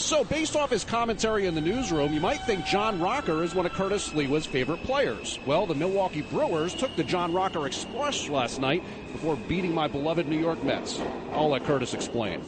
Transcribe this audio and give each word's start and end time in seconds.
So, 0.00 0.24
based 0.24 0.56
off 0.56 0.70
his 0.70 0.82
commentary 0.82 1.46
in 1.46 1.54
the 1.54 1.60
newsroom, 1.60 2.12
you 2.12 2.20
might 2.20 2.42
think 2.44 2.64
John 2.64 2.98
Rocker 3.00 3.44
is 3.44 3.54
one 3.54 3.66
of 3.66 3.72
Curtis 3.72 4.08
Sliwa's 4.08 4.46
favorite 4.46 4.82
players. 4.82 5.38
Well, 5.46 5.66
the 5.66 5.74
Milwaukee 5.74 6.22
Brewers 6.22 6.74
took 6.74 6.96
the 6.96 7.04
John 7.04 7.34
Rocker 7.34 7.66
Express 7.66 8.28
last 8.28 8.60
night 8.60 8.82
before 9.12 9.36
beating 9.36 9.74
my 9.74 9.88
beloved 9.88 10.26
New 10.26 10.38
York 10.40 10.64
Mets. 10.64 10.98
I'll 11.32 11.50
let 11.50 11.64
Curtis 11.64 11.92
explain. 11.94 12.42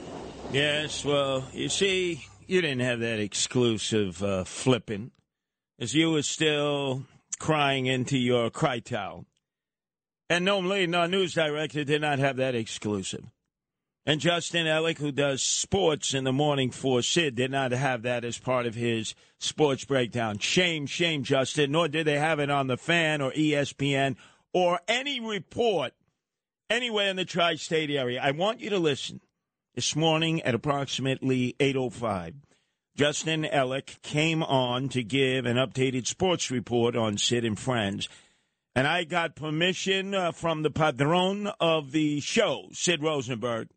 Yes, 0.51 1.05
well, 1.05 1.47
you 1.53 1.69
see, 1.69 2.25
you 2.47 2.63
didn't 2.63 2.81
have 2.81 3.01
that 3.01 3.21
exclusive 3.21 4.23
uh, 4.23 4.45
flipping, 4.45 5.11
as 5.79 5.95
you 5.95 6.11
were 6.11 6.23
still 6.23 7.05
crying 7.39 7.87
into 7.87 8.19
your 8.19 8.51
cry 8.51 8.81
towel. 8.81 9.27
And 10.31 10.45
normally, 10.45 10.87
no 10.87 11.07
news 11.07 11.35
director 11.35 11.85
did 11.85 12.01
not 12.01 12.19
have 12.19 12.39
that 12.39 12.55
exclusive. 12.55 13.27
And 14.05 14.21
Justin 14.21 14.67
Ellick, 14.67 14.99
who 14.99 15.13
does 15.13 15.43
sports 15.43 16.13
in 16.13 16.25
the 16.25 16.33
morning 16.33 16.73
for 16.73 17.03
Sid, 17.03 17.37
did 17.37 17.53
not 17.53 17.71
have 17.71 18.03
that 18.03 18.25
as 18.25 18.37
part 18.37 18.67
of 18.67 18.75
his 18.75 19.15
sports 19.39 19.85
breakdown. 19.85 20.39
Shame, 20.39 20.87
shame, 20.87 21.23
Justin. 21.23 21.71
Nor 21.71 21.87
did 21.87 22.07
they 22.07 22.19
have 22.19 22.41
it 22.41 22.51
on 22.51 22.67
the 22.67 22.77
fan 22.77 23.21
or 23.21 23.31
ESPN 23.31 24.17
or 24.53 24.81
any 24.89 25.21
report 25.21 25.93
anywhere 26.69 27.11
in 27.11 27.17
the 27.17 27.25
tri 27.25 27.55
state 27.55 27.91
area. 27.91 28.21
I 28.21 28.33
want 28.33 28.61
you 28.61 28.71
to 28.71 28.79
listen. 28.79 29.21
This 29.75 29.97
morning 29.97 30.43
at 30.43 30.55
approximately 30.55 31.57
8.05, 31.59 32.35
Justin 32.95 33.45
Ellick 33.45 34.03
came 34.03 34.43
on 34.43 34.91
to 34.91 35.03
give 35.03 35.47
an 35.47 35.57
updated 35.57 36.07
sports 36.07 36.51
report 36.51 36.95
on 36.95 37.17
Sid 37.17 37.43
and 37.43 37.59
Friends. 37.59 38.07
And 38.75 38.87
I 38.87 39.05
got 39.05 39.35
permission 39.35 40.15
uh, 40.15 40.33
from 40.33 40.63
the 40.63 40.71
padron 40.71 41.47
of 41.59 41.93
the 41.93 42.21
show, 42.21 42.69
Sid 42.73 43.03
Rosenberg, 43.03 43.69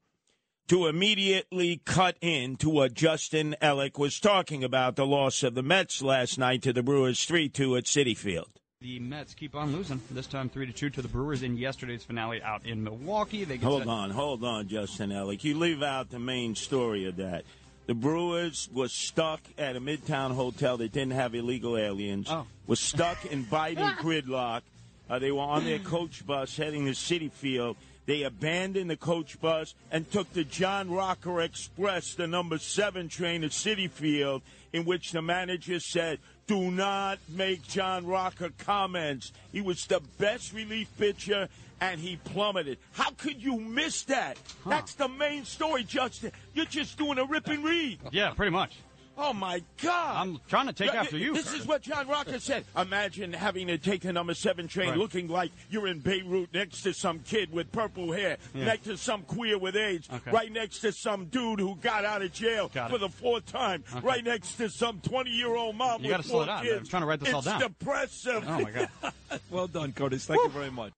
to 0.68 0.88
immediately 0.88 1.82
cut 1.86 2.18
into 2.22 2.70
what 2.70 2.94
Justin 2.94 3.56
Ellick 3.62 4.00
was 4.00 4.20
talking 4.20 4.64
about 4.64 4.96
the 4.96 5.06
loss 5.06 5.44
of 5.44 5.54
the 5.54 5.62
Mets 5.62 6.02
last 6.02 6.40
night 6.40 6.62
to 6.64 6.74
the 6.74 6.82
Brewers 6.84 7.24
3 7.26 7.50
2 7.50 7.78
at 7.78 7.84
Citi 7.84 8.18
Field. 8.18 8.50
The 8.82 9.00
Mets 9.00 9.34
keep 9.34 9.56
on 9.56 9.72
losing. 9.72 10.02
This 10.12 10.28
time, 10.28 10.50
three 10.50 10.66
to 10.66 10.74
two 10.74 10.90
to 10.92 11.02
the 11.02 11.08
Brewers 11.08 11.44
in 11.44 11.58
yesterday's 11.58 12.04
finale 12.04 12.42
out 12.44 12.66
in 12.66 12.84
Milwaukee. 12.84 13.44
They 13.44 13.58
hold 13.58 13.82
set- 13.82 13.88
on, 13.88 14.10
hold 14.12 14.44
on, 14.44 14.68
Justin 14.68 15.12
Ellick. 15.12 15.44
You 15.44 15.58
leave 15.58 15.82
out 15.82 16.10
the 16.10 16.20
main 16.20 16.56
story 16.56 17.06
of 17.06 17.16
that. 17.16 17.46
The 17.88 17.94
Brewers 17.94 18.68
was 18.74 18.92
stuck 18.92 19.42
at 19.58 19.76
a 19.76 19.82
Midtown 19.82 20.34
hotel 20.36 20.78
that 20.78 20.92
didn't 20.92 21.14
have 21.14 21.36
illegal 21.36 21.78
aliens. 21.78 22.28
Oh. 22.30 22.48
Was 22.68 22.80
stuck 22.80 23.26
in 23.26 23.46
Biden 23.52 23.96
gridlock. 23.98 24.62
Uh, 25.10 25.20
they 25.20 25.32
were 25.32 25.42
on 25.42 25.64
their 25.64 25.80
coach 25.80 26.26
bus 26.26 26.58
heading 26.58 26.86
to 26.86 26.92
Citi 26.92 27.32
Field 27.32 27.78
they 28.06 28.24
abandoned 28.24 28.90
the 28.90 28.98
coach 28.98 29.40
bus 29.42 29.74
and 29.92 30.10
took 30.12 30.32
the 30.34 30.44
John 30.44 30.92
Rocker 30.92 31.42
Express, 31.42 32.16
the 32.16 32.28
number 32.28 32.58
seven 32.58 33.10
train 33.10 33.42
to 33.42 33.50
Citi 33.50 33.90
Field, 33.90 34.42
in 34.74 34.86
which 34.86 35.12
the 35.12 35.22
manager 35.22 35.80
said, 35.80 36.20
do 36.48 36.70
not 36.70 37.18
make 37.30 37.68
John 37.68 38.06
Rocker 38.06 38.52
comments. 38.60 39.32
He 39.52 39.62
was 39.62 39.86
the 39.86 40.02
best 40.20 40.54
relief 40.54 40.88
pitcher 40.98 41.50
and 41.82 42.00
he 42.00 42.18
plummeted. 42.18 42.78
How 42.94 43.12
could 43.12 43.42
you 43.42 43.60
miss 43.60 44.04
that? 44.04 44.38
Huh. 44.64 44.70
That's 44.70 44.94
the 44.94 45.08
main 45.08 45.44
story, 45.46 45.84
Justin. 45.84 46.32
You're 46.54 46.66
just 46.66 46.98
doing 46.98 47.18
a 47.18 47.26
rip 47.26 47.48
and 47.48 47.64
read. 47.64 48.00
Yeah, 48.12 48.32
pretty 48.32 48.52
much. 48.52 48.78
Oh 49.18 49.34
my 49.34 49.64
God! 49.82 50.18
I'm 50.18 50.40
trying 50.48 50.68
to 50.68 50.74
take 50.74 50.94
yeah, 50.94 51.02
after 51.02 51.18
you. 51.18 51.34
This 51.34 51.54
is 51.54 51.66
what 51.66 51.82
John 51.82 52.08
Rocker 52.08 52.40
said. 52.40 52.66
Imagine 52.78 53.32
having 53.32 53.68
to 53.68 53.78
take 53.78 54.02
the 54.02 54.12
number 54.12 54.34
seven 54.34 54.68
train, 54.68 54.90
right. 54.90 54.98
looking 54.98 55.28
like 55.28 55.52
you're 55.70 55.88
in 55.88 56.00
Beirut 56.00 56.54
next 56.54 56.82
to 56.82 56.94
some 56.94 57.20
kid 57.20 57.52
with 57.52 57.72
purple 57.72 58.12
hair, 58.12 58.38
yeah. 58.54 58.66
next 58.66 58.86
to 58.86 58.98
some 58.98 59.24
queer 59.24 59.58
with 59.58 59.76
AIDS, 59.76 60.10
okay. 60.12 60.32
right 60.32 60.52
next 60.52 60.80
to 60.80 60.92
some 60.92 61.26
dude 61.26 61.60
who 61.60 61.76
got 61.78 62.04
out 62.04 62.22
of 62.22 62.34
jail 62.34 62.70
got 62.74 62.90
for 62.90 62.98
it. 62.98 63.00
the 63.00 63.10
fourth 63.10 63.46
time, 63.46 63.84
okay. 63.96 64.06
right 64.06 64.24
next 64.24 64.56
to 64.56 64.70
some 64.70 65.00
20 65.00 65.30
year 65.30 65.56
old 65.56 65.76
mom 65.76 66.02
you 66.02 66.10
with 66.10 66.18
gotta 66.18 66.28
slow 66.28 66.46
down. 66.46 66.64
kids. 66.64 66.80
I'm 66.80 66.86
trying 66.86 67.02
to 67.04 67.08
write 67.08 67.20
this 67.20 67.30
it's 67.30 67.36
all 67.36 67.42
down. 67.42 67.62
It's 67.62 67.68
depressive. 67.68 68.44
Oh 68.48 68.60
my 68.60 68.72
God! 68.72 69.14
well 69.50 69.68
done, 69.68 69.94
Curtis. 69.94 70.26
Thank 70.26 70.40
Woo. 70.40 70.48
you 70.48 70.52
very 70.52 70.72
much. 70.72 70.92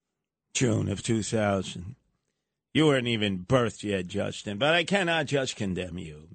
June 0.53 0.89
of 0.89 1.03
2000. 1.03 1.95
You 2.73 2.87
weren't 2.87 3.07
even 3.07 3.39
birthed 3.39 3.83
yet, 3.83 4.07
Justin, 4.07 4.57
but 4.57 4.73
I 4.73 4.83
cannot 4.83 5.27
just 5.27 5.55
condemn 5.55 5.97
you. 5.97 6.29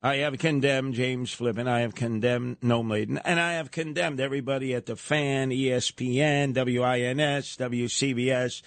I 0.00 0.16
have 0.18 0.38
condemned 0.38 0.94
James 0.94 1.32
Flippin. 1.32 1.66
I 1.66 1.80
have 1.80 1.94
condemned 1.94 2.60
Noam 2.60 2.88
Laden. 2.88 3.18
And 3.18 3.40
I 3.40 3.54
have 3.54 3.72
condemned 3.72 4.20
everybody 4.20 4.72
at 4.72 4.86
the 4.86 4.94
fan, 4.94 5.50
ESPN, 5.50 6.54
WINS, 6.54 7.56
WCBS. 7.56 8.62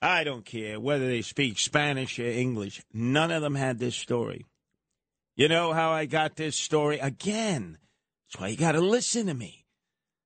I 0.00 0.24
don't 0.24 0.44
care 0.44 0.80
whether 0.80 1.06
they 1.06 1.22
speak 1.22 1.60
Spanish 1.60 2.18
or 2.18 2.24
English. 2.24 2.82
None 2.92 3.30
of 3.30 3.42
them 3.42 3.54
had 3.54 3.78
this 3.78 3.94
story. 3.94 4.44
You 5.36 5.46
know 5.46 5.72
how 5.72 5.92
I 5.92 6.06
got 6.06 6.34
this 6.34 6.56
story? 6.56 6.98
Again, 6.98 7.78
that's 8.26 8.40
why 8.40 8.48
you 8.48 8.56
got 8.56 8.72
to 8.72 8.80
listen 8.80 9.26
to 9.26 9.34
me. 9.34 9.64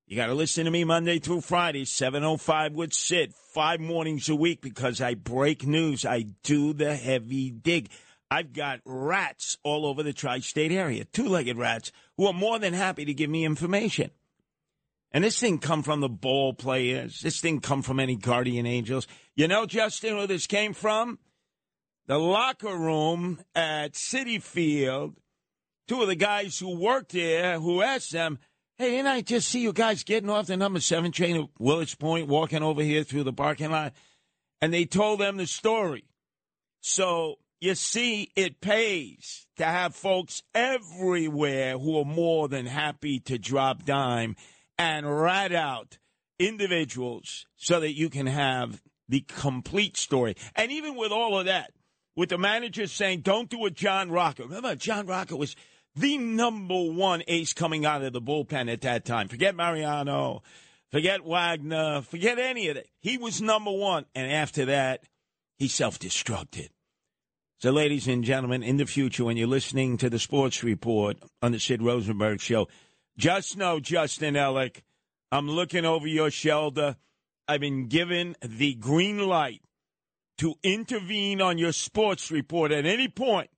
You 0.06 0.16
got 0.16 0.28
to 0.28 0.34
listen 0.34 0.65
to 0.65 0.71
me 0.71 0.84
Monday 0.84 1.19
through 1.19 1.43
Friday, 1.43 1.84
7.05 1.84 2.72
with 2.72 2.95
Sid, 2.95 3.34
five 3.53 3.81
mornings 3.81 4.28
a 4.31 4.37
week 4.37 4.62
because 4.62 5.03
I 5.03 5.15
break 5.15 5.66
news. 5.66 6.06
I 6.06 6.22
do 6.43 6.72
the 6.72 6.97
heavy 6.97 7.50
dig. 7.50 7.91
I've 8.31 8.53
got 8.53 8.81
rats 8.84 9.56
all 9.62 9.87
over 9.87 10.03
the 10.03 10.12
tri 10.12 10.41
state 10.41 10.72
area, 10.72 11.04
two 11.04 11.28
legged 11.28 11.56
rats, 11.56 11.92
who 12.16 12.26
are 12.26 12.32
more 12.32 12.59
than 12.59 12.72
happy 12.72 13.04
to 13.04 13.14
give 13.14 13.31
me 13.31 13.44
information. 13.44 14.10
And 15.12 15.22
this 15.25 15.38
thing 15.38 15.59
come 15.59 15.82
from 15.82 16.00
the 16.00 16.09
ball 16.09 16.53
players. 16.53 17.20
This 17.20 17.41
thing 17.41 17.60
come 17.60 17.82
from 17.82 18.00
any 18.00 18.16
guardian 18.16 18.66
angels. 18.66 19.06
You 19.34 19.48
know, 19.48 19.65
Justin, 19.65 20.16
where 20.16 20.26
this 20.26 20.47
came 20.47 20.75
from? 20.75 21.19
The 22.06 22.19
locker 22.19 22.76
room 22.76 23.41
at 23.54 23.92
Citi 23.92 24.42
Field. 24.42 25.16
Two 25.88 26.03
of 26.03 26.09
the 26.09 26.16
guys 26.16 26.59
who 26.59 26.78
worked 26.78 27.12
there 27.12 27.60
who 27.60 27.81
asked 27.81 28.12
them, 28.12 28.38
Hey, 28.76 28.91
didn't 28.91 29.06
I 29.06 29.22
just 29.22 29.48
see 29.48 29.60
you 29.60 29.72
guys 29.72 30.03
getting 30.03 30.28
off 30.28 30.48
the 30.48 30.56
number 30.56 30.81
seven 30.81 31.12
train 31.12 31.36
at 31.36 31.48
Willets 31.59 31.94
Point, 31.94 32.28
walking 32.28 32.62
over 32.62 32.82
here 32.82 33.04
through 33.04 33.22
the 33.22 33.32
parking 33.32 33.70
lot? 33.70 33.94
And 34.60 34.75
they 34.75 34.84
told 34.84 35.20
them 35.20 35.38
the 35.38 35.47
story. 35.47 36.04
So 36.81 37.36
you 37.61 37.75
see, 37.75 38.31
it 38.37 38.61
pays 38.61 39.47
to 39.56 39.65
have 39.65 39.94
folks 39.94 40.43
everywhere 40.55 41.78
who 41.78 41.99
are 41.99 42.05
more 42.05 42.49
than 42.49 42.67
happy 42.67 43.19
to 43.21 43.39
drop 43.39 43.84
dime 43.84 44.37
and 44.78 45.21
rat 45.21 45.55
out 45.55 45.99
individuals 46.39 47.47
so 47.56 47.81
that 47.81 47.95
you 47.95 48.11
can 48.11 48.27
have 48.27 48.83
the 49.09 49.21
complete 49.21 49.97
story. 49.97 50.37
And 50.55 50.71
even 50.71 50.97
with 50.97 51.12
all 51.12 51.39
of 51.39 51.47
that, 51.47 51.72
with 52.15 52.28
the 52.31 52.39
manager 52.39 52.87
saying, 52.87 53.21
don't 53.21 53.49
do 53.49 53.65
a 53.66 53.71
John 53.71 54.11
Rocker. 54.11 54.43
Remember, 54.43 54.75
John 54.75 55.06
Rocker 55.06 55.37
was 55.37 55.56
the 55.95 56.19
number 56.19 56.75
one 56.75 57.22
ace 57.27 57.53
coming 57.53 57.87
out 57.87 58.03
of 58.03 58.12
the 58.12 58.21
bullpen 58.21 58.71
at 58.71 58.83
that 58.83 59.05
time. 59.05 59.28
Forget 59.28 59.55
Mariano, 59.55 60.43
forget 60.91 61.25
Wagner, 61.25 62.03
forget 62.03 62.39
any 62.39 62.69
of 62.69 62.77
it. 62.77 62.89
He 63.00 63.16
was 63.16 63.41
number 63.41 63.72
one. 63.72 64.05
And 64.15 64.31
after 64.31 64.66
that, 64.66 65.05
he 65.59 65.69
self 65.69 65.99
destructed. 65.99 66.69
So, 67.59 67.71
ladies 67.71 68.06
and 68.06 68.22
gentlemen, 68.22 68.62
in 68.62 68.77
the 68.77 68.84
future, 68.84 69.25
when 69.25 69.39
you're 69.39 69.47
listening 69.47 69.97
to 69.99 70.11
the 70.11 70.19
sports 70.19 70.62
report 70.62 71.17
on 71.41 71.53
the 71.53 71.59
Sid 71.59 71.81
Rosenberg 71.81 72.41
show, 72.41 72.69
just 73.16 73.57
know, 73.57 73.80
Justin 73.80 74.34
Ellick, 74.34 74.83
I'm 75.33 75.48
looking 75.48 75.86
over 75.86 76.07
your 76.07 76.30
shoulder. 76.30 76.97
I've 77.48 77.60
been 77.60 77.89
given 77.89 78.36
the 78.42 78.75
green 78.75 79.27
light 79.27 79.63
to 80.39 80.57
intervene 80.63 81.41
on 81.41 81.57
your 81.57 81.72
sports 81.72 82.30
report 82.30 82.72
at 82.72 82.84
any 82.84 83.09
point 83.09 83.48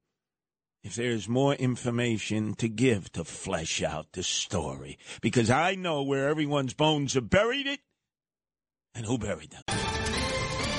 if 0.85 0.95
there's 0.95 1.29
more 1.29 1.55
information 1.55 2.55
to 2.55 2.69
give 2.69 3.11
to 3.13 3.25
flesh 3.25 3.83
out 3.83 4.13
the 4.13 4.23
story. 4.23 4.97
Because 5.21 5.51
I 5.51 5.75
know 5.75 6.05
where 6.05 6.29
everyone's 6.29 6.75
bones 6.75 7.17
are 7.17 7.21
buried 7.21 7.67
it 7.67 7.81
and 8.95 9.05
who 9.05 9.19
buried 9.19 9.51
them. 9.51 9.88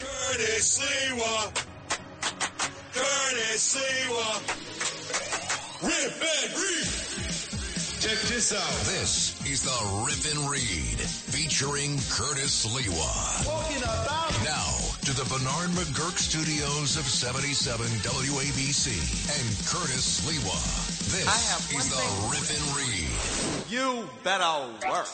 Curtis 0.00 0.78
Sliwa. 0.78 1.34
Curtis 2.94 3.74
Sliwa. 3.74 4.28
Rip 5.82 6.22
and 6.22 6.52
read. 6.54 8.00
Check 8.00 8.18
this 8.28 8.52
out. 8.52 8.78
This 8.86 9.34
is 9.44 9.62
the 9.62 10.04
Rip 10.06 10.24
and 10.36 10.48
Read 10.50 11.00
featuring 11.00 11.98
Curtis 12.10 12.66
Sliwa. 12.66 13.44
Talking 13.44 13.82
about 13.82 14.06
Now 14.06 14.27
to 15.08 15.14
the 15.14 15.24
Bernard 15.24 15.70
McGuirk 15.70 16.18
studios 16.18 16.98
of 16.98 17.04
77 17.04 17.86
WABC 18.04 18.92
and 18.92 19.48
Curtis 19.64 20.20
Sliwa. 20.20 20.58
This 21.10 21.26
I 21.26 21.38
have 21.48 21.64
is 21.80 21.88
the 21.88 21.96
thing- 21.96 22.28
Rip 22.28 22.44
and 22.52 22.76
Read. 22.76 23.70
you 23.70 24.06
better 24.22 24.68
work. 24.86 25.08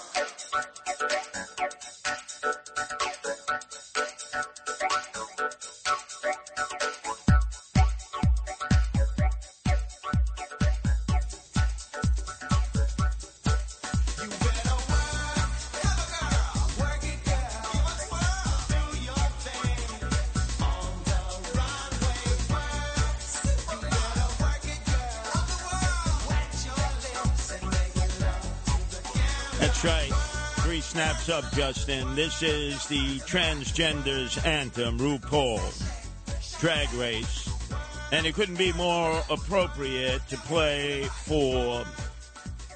Snaps 30.84 31.28
up, 31.28 31.50
Justin. 31.52 32.14
This 32.14 32.42
is 32.42 32.86
the 32.86 33.18
transgenders 33.20 34.44
anthem, 34.46 34.98
RuPaul 34.98 35.60
Drag 36.60 36.92
Race. 36.94 37.50
And 38.12 38.26
it 38.26 38.34
couldn't 38.34 38.58
be 38.58 38.72
more 38.74 39.20
appropriate 39.28 40.26
to 40.28 40.36
play 40.36 41.04
for 41.24 41.84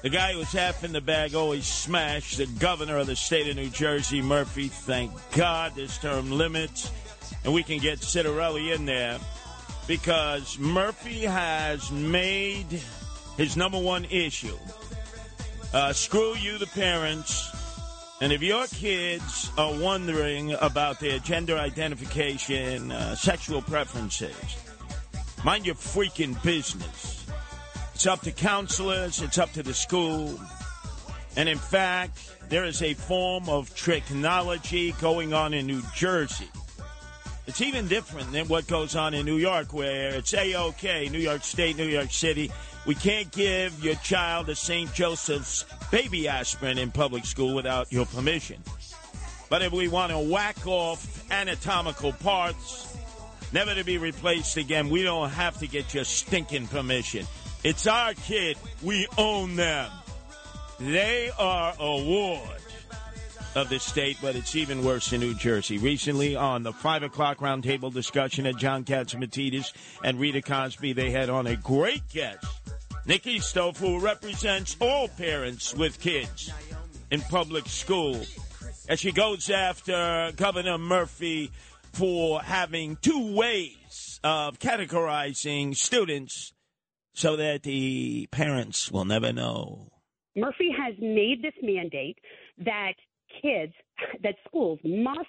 the 0.01 0.09
guy 0.09 0.33
who's 0.33 0.51
half 0.51 0.83
in 0.83 0.91
the 0.91 0.99
bag, 1.01 1.33
always 1.33 1.65
smashed, 1.65 2.37
the 2.37 2.45
governor 2.45 2.97
of 2.97 3.07
the 3.07 3.15
state 3.15 3.47
of 3.47 3.55
New 3.55 3.69
Jersey, 3.69 4.21
Murphy. 4.21 4.67
Thank 4.67 5.11
God 5.31 5.75
this 5.75 5.97
term 5.97 6.31
limits. 6.31 6.91
And 7.45 7.53
we 7.53 7.63
can 7.63 7.79
get 7.79 7.99
Ciattarelli 7.99 8.75
in 8.75 8.85
there 8.85 9.17
because 9.87 10.59
Murphy 10.59 11.21
has 11.21 11.89
made 11.91 12.81
his 13.37 13.55
number 13.55 13.79
one 13.79 14.05
issue 14.05 14.57
uh, 15.73 15.93
screw 15.93 16.35
you, 16.35 16.57
the 16.57 16.67
parents. 16.67 17.49
And 18.21 18.33
if 18.33 18.41
your 18.41 18.67
kids 18.67 19.49
are 19.57 19.73
wondering 19.73 20.51
about 20.53 20.99
their 20.99 21.19
gender 21.19 21.57
identification, 21.57 22.91
uh, 22.91 23.15
sexual 23.15 23.61
preferences, 23.61 24.35
mind 25.45 25.65
your 25.65 25.75
freaking 25.75 26.41
business. 26.43 27.25
It's 27.93 28.05
up 28.07 28.21
to 28.21 28.31
counselors, 28.33 29.21
it's 29.21 29.37
up 29.37 29.53
to 29.53 29.63
the 29.63 29.73
school. 29.73 30.37
And 31.37 31.47
in 31.47 31.57
fact, 31.57 32.35
there 32.49 32.65
is 32.65 32.81
a 32.81 32.93
form 32.93 33.47
of 33.47 33.73
technology 33.73 34.91
going 34.93 35.33
on 35.33 35.53
in 35.53 35.65
New 35.65 35.81
Jersey. 35.95 36.49
It's 37.47 37.61
even 37.61 37.87
different 37.87 38.31
than 38.33 38.47
what 38.49 38.67
goes 38.67 38.97
on 38.97 39.13
in 39.13 39.25
New 39.25 39.37
York, 39.37 39.73
where 39.73 40.13
it's 40.13 40.33
A 40.33 40.55
OK, 40.55 41.07
New 41.09 41.19
York 41.19 41.43
State, 41.43 41.77
New 41.77 41.87
York 41.87 42.11
City. 42.11 42.51
We 42.85 42.95
can't 42.95 43.31
give 43.31 43.83
your 43.83 43.95
child 43.95 44.49
a 44.49 44.55
St. 44.55 44.93
Joseph's 44.93 45.63
baby 45.91 46.27
aspirin 46.27 46.77
in 46.77 46.91
public 46.91 47.25
school 47.25 47.55
without 47.55 47.91
your 47.91 48.05
permission. 48.05 48.61
But 49.49 49.61
if 49.63 49.71
we 49.71 49.87
want 49.87 50.11
to 50.11 50.19
whack 50.19 50.65
off 50.67 51.29
anatomical 51.31 52.13
parts, 52.13 52.97
never 53.51 53.73
to 53.73 53.83
be 53.83 53.97
replaced 53.97 54.57
again, 54.57 54.89
we 54.89 55.03
don't 55.03 55.29
have 55.29 55.57
to 55.59 55.67
get 55.67 55.93
your 55.93 56.03
stinking 56.03 56.67
permission. 56.67 57.25
It's 57.63 57.87
our 57.87 58.13
kid. 58.13 58.57
We 58.83 59.07
own 59.17 59.55
them. 59.55 59.89
They 60.79 61.31
are 61.37 61.73
a 61.79 62.03
ward 62.03 62.61
of 63.55 63.67
the 63.69 63.79
state, 63.79 64.17
but 64.21 64.35
it's 64.35 64.55
even 64.55 64.85
worse 64.85 65.11
in 65.11 65.19
New 65.19 65.33
Jersey. 65.33 65.77
Recently, 65.77 66.35
on 66.35 66.63
the 66.63 66.71
5 66.71 67.03
o'clock 67.03 67.39
roundtable 67.39 67.91
discussion 67.91 68.45
at 68.45 68.55
John 68.57 68.85
Catsimatidis 68.85 69.73
and 70.03 70.19
Rita 70.19 70.41
Cosby, 70.41 70.93
they 70.93 71.09
had 71.09 71.29
on 71.29 71.47
a 71.47 71.55
great 71.55 72.07
guest, 72.09 72.45
Nikki 73.09 73.39
Stoff, 73.39 73.79
who 73.79 73.99
represents 73.99 74.77
all 74.79 75.07
parents 75.07 75.73
with 75.73 75.99
kids 75.99 76.53
in 77.09 77.21
public 77.21 77.65
school. 77.65 78.21
As 78.87 78.99
she 78.99 79.11
goes 79.11 79.49
after 79.49 80.31
Governor 80.35 80.77
Murphy 80.77 81.49
for 81.91 82.39
having 82.39 82.97
two 82.97 83.33
ways 83.35 84.19
of 84.23 84.59
categorizing 84.59 85.75
students 85.75 86.53
so 87.15 87.35
that 87.35 87.63
the 87.63 88.27
parents 88.29 88.91
will 88.91 89.05
never 89.05 89.33
know. 89.33 89.87
Murphy 90.35 90.69
has 90.69 90.93
made 90.99 91.41
this 91.41 91.55
mandate 91.63 92.19
that 92.59 92.93
kids, 93.41 93.73
that 94.21 94.35
schools 94.47 94.77
must 94.83 95.27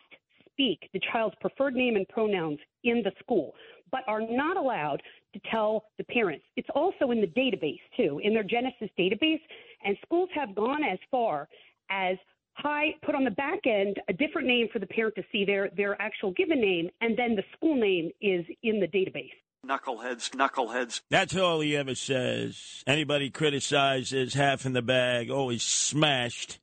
speak 0.51 0.91
the 0.93 1.01
child's 1.11 1.37
preferred 1.41 1.73
name 1.73 1.97
and 1.97 2.07
pronouns 2.09 2.59
in 2.85 3.03
the 3.03 3.13
school, 3.21 3.55
but 3.91 4.01
are 4.07 4.21
not 4.21 4.57
allowed 4.57 5.03
to 5.35 5.41
tell 5.51 5.85
the 5.99 6.05
parents. 6.05 6.45
It's 6.57 6.69
also 6.75 7.11
in 7.11 7.21
the 7.21 7.27
database, 7.27 7.81
too, 7.97 8.21
in 8.23 8.35
their 8.35 8.43
Genesis 8.43 8.91
database. 8.99 9.41
And 9.85 9.97
schools 10.05 10.29
have 10.35 10.55
gone 10.55 10.83
as 10.85 10.99
far 11.11 11.49
as 11.91 12.17
high, 12.55 12.95
put 13.05 13.15
on 13.15 13.25
the 13.25 13.31
back 13.31 13.61
end 13.67 13.97
a 14.09 14.13
different 14.13 14.47
name 14.47 14.69
for 14.73 14.79
the 14.79 14.87
parent 14.87 15.15
to 15.17 15.23
see 15.33 15.45
their, 15.45 15.71
their 15.77 16.01
actual 16.01 16.33
given 16.33 16.61
name, 16.61 16.91
and 17.01 17.17
then 17.17 17.35
the 17.37 17.45
school 17.57 17.77
name 17.77 18.11
is 18.21 18.45
in 18.63 18.81
the 18.81 18.87
database. 18.87 19.31
Knuckleheads, 19.67 20.31
knuckleheads. 20.31 21.03
That's 21.11 21.37
all 21.37 21.61
he 21.61 21.77
ever 21.77 21.95
says. 21.95 22.83
Anybody 22.87 23.31
criticizes 23.31 24.35
half 24.35 24.65
in 24.65 24.73
the 24.73 24.83
bag, 24.83 25.31
always 25.31 25.63
smashed. 25.63 26.59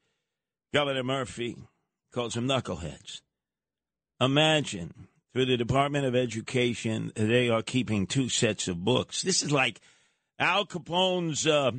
Governor 0.73 1.03
Murphy 1.03 1.55
calls 2.11 2.33
them 2.33 2.47
knuckleheads. 2.47 3.21
Imagine 4.19 5.07
through 5.37 5.45
the 5.45 5.55
Department 5.55 6.03
of 6.03 6.15
Education, 6.15 7.11
they 7.15 7.47
are 7.47 7.61
keeping 7.61 8.07
two 8.07 8.27
sets 8.27 8.67
of 8.67 8.83
books. 8.83 9.21
This 9.21 9.43
is 9.43 9.51
like 9.51 9.79
Al 10.39 10.65
Capone's, 10.65 11.45
uh, 11.45 11.73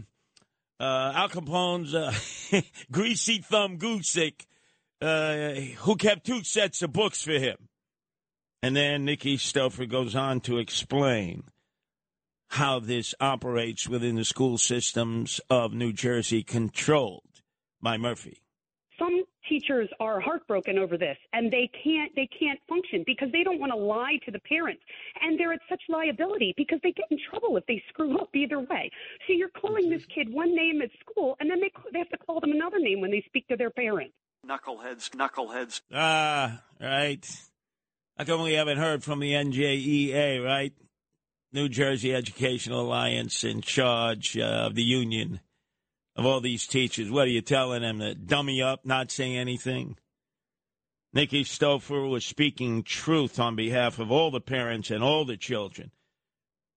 uh, 0.79 1.13
Al 1.13 1.29
Capone's 1.29 1.93
uh, 1.93 2.15
greasy 2.93 3.39
thumb 3.39 3.77
Guzik, 3.77 4.47
uh, 5.03 5.55
who 5.79 5.97
kept 5.97 6.25
two 6.25 6.45
sets 6.45 6.83
of 6.83 6.93
books 6.93 7.25
for 7.25 7.33
him. 7.33 7.57
And 8.63 8.77
then 8.77 9.05
Nikki 9.05 9.37
Stouffer 9.37 9.89
goes 9.89 10.15
on 10.15 10.41
to 10.43 10.59
explain 10.59 11.43
how 12.51 12.79
this 12.79 13.13
operates 13.19 13.89
within 13.89 14.15
the 14.15 14.25
school 14.25 14.57
systems 14.57 15.41
of 15.51 15.73
New 15.73 15.93
Jersey, 15.93 16.45
controlled 16.45 17.43
by 17.83 17.97
Murphy. 17.97 18.41
Some 19.59 19.69
teachers 19.69 19.89
are 20.01 20.21
heartbroken 20.21 20.79
over 20.79 20.97
this 20.97 21.17
and 21.33 21.51
they 21.53 21.71
can't 21.83 22.15
they 22.15 22.29
can't 22.39 22.59
function 22.69 23.03
because 23.07 23.29
they 23.33 23.43
don't 23.43 23.61
want 23.61 23.73
to 23.73 23.77
lie 23.77 24.19
to 24.25 24.31
the 24.31 24.39
parents 24.41 24.83
and 25.23 25.39
they're 25.39 25.53
at 25.53 25.61
such 25.69 25.81
liability 25.89 26.55
because 26.57 26.79
they 26.83 26.93
get 26.93 27.07
in 27.11 27.19
trouble 27.31 27.57
if 27.57 27.65
they 27.67 27.83
screw 27.89 28.19
up 28.19 28.29
either 28.35 28.61
way 28.61 28.91
so 29.27 29.33
you're 29.33 29.49
calling 29.51 29.91
this 29.91 30.03
kid 30.15 30.33
one 30.33 30.55
name 30.55 30.81
at 30.83 30.91
school 31.01 31.37
and 31.41 31.51
then 31.51 31.61
they 31.61 31.71
they 31.93 31.99
have 31.99 32.09
to 32.11 32.19
call 32.19 32.41
them 32.41 32.53
another 32.53 32.79
name 32.79 33.01
when 33.01 33.11
they 33.11 33.23
speak 33.27 33.47
to 33.49 33.57
their 33.57 33.71
parents 33.71 34.15
Knuckleheads, 34.47 35.11
knuckleheads. 35.11 35.81
Ah, 35.93 36.63
right. 36.81 37.27
i 38.17 38.25
come 38.25 38.43
we 38.43 38.55
haven't 38.55 38.79
heard 38.79 39.03
from 39.03 39.19
the 39.19 39.33
NJEA, 39.33 40.43
right? 40.43 40.73
New 41.53 41.69
Jersey 41.69 42.15
Educational 42.15 42.83
Alliance 42.83 43.43
in 43.43 43.61
charge 43.63 44.39
uh, 44.39 44.67
of 44.67 44.75
the 44.75 44.83
union 44.83 45.41
of 46.19 46.27
all 46.27 46.41
these 46.41 46.67
teachers. 46.67 47.11
What 47.11 47.29
are 47.29 47.31
you 47.31 47.41
telling 47.41 47.83
them 47.83 48.01
to 48.01 48.15
dummy 48.15 48.61
up, 48.61 48.85
not 48.85 49.13
say 49.13 49.37
anything? 49.37 49.97
Nikki 51.15 51.45
Stouffer 51.45 52.11
was 52.11 52.27
speaking 52.27 52.83
truth 52.83 53.39
on 53.39 53.55
behalf 53.55 54.01
of 54.01 54.11
all 54.11 54.31
the 54.31 54.41
parents 54.41 54.91
and 54.91 55.03
all 55.03 55.25
the 55.25 55.37
children 55.37 55.93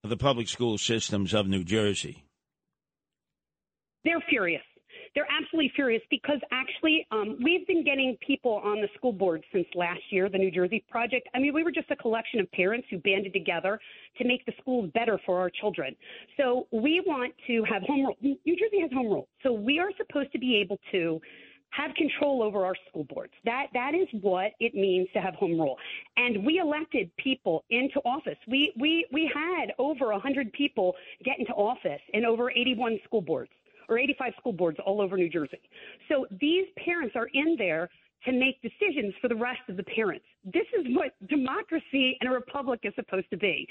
of 0.04 0.12
the 0.12 0.16
public 0.16 0.48
school 0.48 0.78
systems 0.78 1.34
of 1.34 1.48
New 1.48 1.64
Jersey. 1.64 2.24
they're 4.06 4.22
furious 4.30 4.62
they're 5.16 5.28
absolutely 5.30 5.72
furious 5.76 6.02
because 6.10 6.40
actually 6.52 7.06
um, 7.12 7.38
we've 7.44 7.68
been 7.68 7.84
getting 7.84 8.18
people 8.26 8.62
on 8.64 8.82
the 8.82 8.88
school 8.96 9.12
board 9.12 9.44
since 9.52 9.66
last 9.76 10.02
year, 10.10 10.30
the 10.30 10.38
New 10.38 10.52
Jersey 10.52 10.84
Project. 10.90 11.28
I 11.34 11.40
mean, 11.40 11.54
we 11.54 11.64
were 11.64 11.72
just 11.72 11.92
a 11.92 11.96
collection 11.96 12.40
of 12.40 12.52
parents 12.52 12.88
who 12.90 12.98
banded 13.00 13.34
together 13.34 13.80
to 14.18 14.28
make 14.28 14.46
the 14.46 14.54
schools 14.62 14.90
better 14.94 15.20
for 15.26 15.40
our 15.40 15.50
children. 15.50 15.96
So 16.38 16.68
we 16.72 17.02
want 17.06 17.34
to 17.48 17.64
have 17.70 17.84
home 17.84 18.06
rule. 18.06 18.18
New 18.22 18.38
Jersey 18.46 18.82
has 18.82 18.92
home 18.92 19.08
rule. 19.08 19.28
So 19.44 19.52
we 19.52 19.80
are 19.80 19.90
supposed 19.98 20.32
to 20.32 20.40
be 20.40 20.56
able 20.58 20.80
to 20.92 21.20
have 21.72 21.92
control 21.96 22.44
over 22.44 22.66
our 22.66 22.76
school 22.90 23.06
boards. 23.06 23.32
That 23.46 23.68
that 23.74 23.94
is 23.96 24.08
what 24.22 24.52
it 24.60 24.76
means 24.76 25.08
to 25.14 25.20
have 25.20 25.36
home 25.36 25.60
rule. 25.60 25.78
And 26.18 26.46
we 26.46 26.60
elected 26.60 27.10
people 27.18 27.64
into 27.70 28.00
office. 28.06 28.38
We 28.48 28.74
we 28.78 29.06
we 29.12 29.32
had 29.34 29.74
over 29.80 30.12
100 30.12 30.52
people 30.52 30.96
get 31.24 31.40
into 31.40 31.54
office 31.54 32.02
in 32.14 32.26
over 32.26 32.52
81 32.52 33.00
school 33.06 33.22
boards 33.22 33.52
or 33.92 34.00
85 34.00 34.34
school 34.40 34.54
boards 34.54 34.78
all 34.86 35.02
over 35.02 35.18
New 35.18 35.30
Jersey. 35.30 35.60
So 36.10 36.26
these 36.40 36.66
parents 36.84 37.16
are 37.16 37.28
in 37.34 37.56
there 37.58 37.90
to 38.26 38.32
make 38.32 38.62
decisions 38.62 39.14
for 39.22 39.28
the 39.28 39.36
rest 39.36 39.60
of 39.68 39.76
the 39.76 39.84
parents. 39.84 40.26
This 40.46 40.66
is 40.80 40.86
what 40.96 41.12
democracy 41.28 42.18
and 42.22 42.30
a 42.30 42.34
republic 42.34 42.80
is 42.84 42.94
supposed 42.96 43.30
to 43.32 43.38
be. 43.38 43.68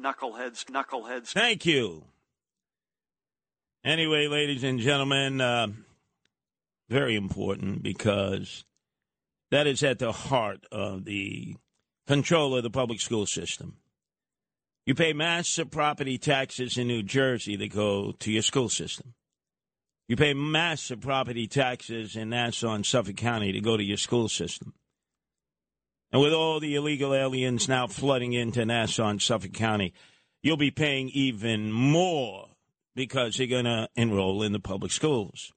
Knuckleheads, 0.00 0.64
knuckleheads. 0.66 1.28
Thank 1.28 1.66
you. 1.66 2.04
Anyway, 3.84 4.26
ladies 4.26 4.64
and 4.64 4.78
gentlemen, 4.78 5.40
uh, 5.40 5.68
very 6.88 7.16
important 7.16 7.82
because 7.82 8.64
that 9.50 9.66
is 9.66 9.82
at 9.82 9.98
the 9.98 10.12
heart 10.12 10.64
of 10.70 11.04
the 11.04 11.56
control 12.06 12.56
of 12.56 12.62
the 12.62 12.70
public 12.70 13.00
school 13.00 13.26
system. 13.26 13.76
You 14.86 14.94
pay 14.94 15.12
massive 15.12 15.72
property 15.72 16.16
taxes 16.16 16.78
in 16.78 16.86
New 16.86 17.02
Jersey 17.02 17.56
that 17.56 17.72
go 17.72 18.12
to 18.12 18.30
your 18.30 18.42
school 18.42 18.68
system. 18.68 19.14
You 20.08 20.14
pay 20.14 20.32
massive 20.32 21.00
property 21.00 21.48
taxes 21.48 22.14
in 22.14 22.30
Nassau 22.30 22.72
and 22.72 22.86
Suffolk 22.86 23.16
County 23.16 23.50
to 23.50 23.60
go 23.60 23.76
to 23.76 23.82
your 23.82 23.96
school 23.96 24.28
system. 24.28 24.74
And 26.12 26.22
with 26.22 26.32
all 26.32 26.60
the 26.60 26.76
illegal 26.76 27.12
aliens 27.12 27.68
now 27.68 27.88
flooding 27.88 28.32
into 28.32 28.64
Nassau 28.64 29.08
and 29.08 29.20
Suffolk 29.20 29.52
County, 29.52 29.92
you'll 30.40 30.56
be 30.56 30.70
paying 30.70 31.08
even 31.08 31.72
more 31.72 32.50
because 32.94 33.40
you're 33.40 33.48
going 33.48 33.64
to 33.64 33.88
enroll 33.96 34.44
in 34.44 34.52
the 34.52 34.60
public 34.60 34.92
schools. 34.92 35.52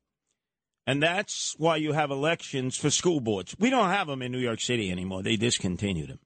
And 0.88 1.04
that's 1.04 1.54
why 1.60 1.76
you 1.76 1.94
have 1.94 2.10
elections 2.10 2.76
for 2.76 2.90
school 2.90 3.20
boards. 3.20 3.56
We 3.60 3.70
don't 3.70 3.92
have 3.92 4.08
them 4.08 4.24
in 4.24 4.32
New 4.32 4.40
York 4.40 4.60
City 4.60 4.92
anymore. 4.92 5.22
They 5.22 5.36
discontinued 5.36 6.10
them. 6.10 6.20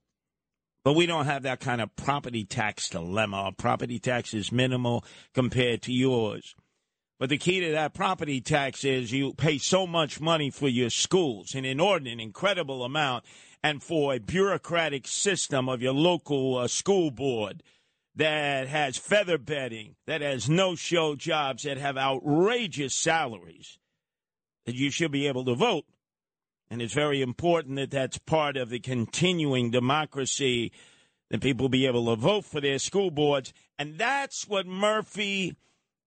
But 0.84 0.94
we 0.94 1.06
don't 1.06 1.25
have 1.25 1.44
that 1.44 1.62
kind 1.62 1.80
of 1.82 1.96
property 1.96 2.44
tax 2.44 2.90
dilemma. 2.90 3.38
Our 3.38 3.52
property 3.54 4.00
tax 4.00 4.34
is 4.34 4.52
minimal 4.52 5.06
compared 5.34 5.82
to 5.84 5.94
yours. 5.94 6.56
But 7.20 7.30
the 7.30 7.38
key 7.38 7.62
to 7.62 7.72
that 7.72 7.94
property 7.94 8.42
tax 8.42 8.84
is 8.84 9.13
you 9.13 9.34
pay 9.34 9.58
so 9.58 9.88
much 9.88 10.20
money 10.20 10.50
for 10.50 10.68
your 10.68 10.90
schools, 10.90 11.56
an 11.56 11.63
inordinate, 11.63 12.20
incredible 12.20 12.84
amount, 12.84 13.24
and 13.63 13.82
for 13.82 14.13
a 14.13 14.20
bureaucratic 14.20 15.08
system 15.08 15.70
of 15.70 15.82
your 15.82 15.94
local 15.94 16.58
uh, 16.58 16.68
school 16.68 17.12
board 17.12 17.63
that 18.16 18.68
has 18.68 18.98
feather 18.98 19.38
bedding, 19.38 19.96
that 20.06 20.20
has 20.20 20.50
no 20.50 20.75
show 20.75 21.16
jobs, 21.16 21.63
that 21.63 21.78
have 21.78 21.98
outrageous 21.98 22.94
salaries, 22.94 23.80
that 24.66 24.75
you 24.75 24.92
should 24.92 25.12
be 25.12 25.28
able 25.28 25.46
to 25.46 25.56
vote. 25.56 25.86
And 26.74 26.82
it's 26.82 26.96
very 26.96 27.22
important 27.22 27.75
that 27.75 27.92
that's 27.92 28.18
part 28.18 28.58
of 28.58 28.72
the 28.72 28.80
continuing 28.80 29.70
democracy 29.70 30.72
that 31.30 31.39
people 31.39 31.70
be 31.70 31.86
able 31.86 32.08
to 32.08 32.20
vote 32.20 32.46
for 32.46 32.62
their 32.62 32.80
school 32.80 33.12
boards. 33.12 33.53
And 33.77 34.00
that's 34.00 34.48
what 34.48 34.65
Murphy 34.65 35.56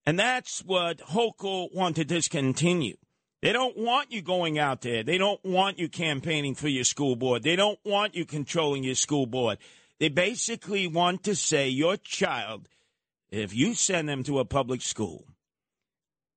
and 0.07 0.19
that's 0.19 0.65
what 0.65 0.99
Hochul 0.99 1.73
want 1.73 1.95
to 1.97 2.05
discontinue. 2.05 2.97
They 3.43 3.53
don't 3.53 3.79
want 3.79 4.11
you 4.11 4.23
going 4.23 4.59
out 4.59 4.81
there. 4.81 5.05
They 5.05 5.19
don't 5.19 5.45
want 5.45 5.79
you 5.79 5.89
campaigning 5.89 6.57
for 6.57 6.67
your 6.67 6.83
school 6.83 7.15
board. 7.15 7.45
They 7.45 7.55
don't 7.55 7.79
want 7.85 8.17
you 8.17 8.25
controlling 8.25 8.83
your 8.83 8.97
school 8.97 9.27
board. 9.27 9.59
They 10.01 10.09
basically 10.09 10.89
want 10.89 11.23
to 11.23 11.37
say 11.37 11.69
your 11.69 11.97
child, 11.97 12.69
if 13.31 13.55
you 13.55 13.75
send 13.75 14.09
them 14.09 14.25
to 14.25 14.41
a 14.41 14.45
public 14.45 14.83
school, 14.83 15.27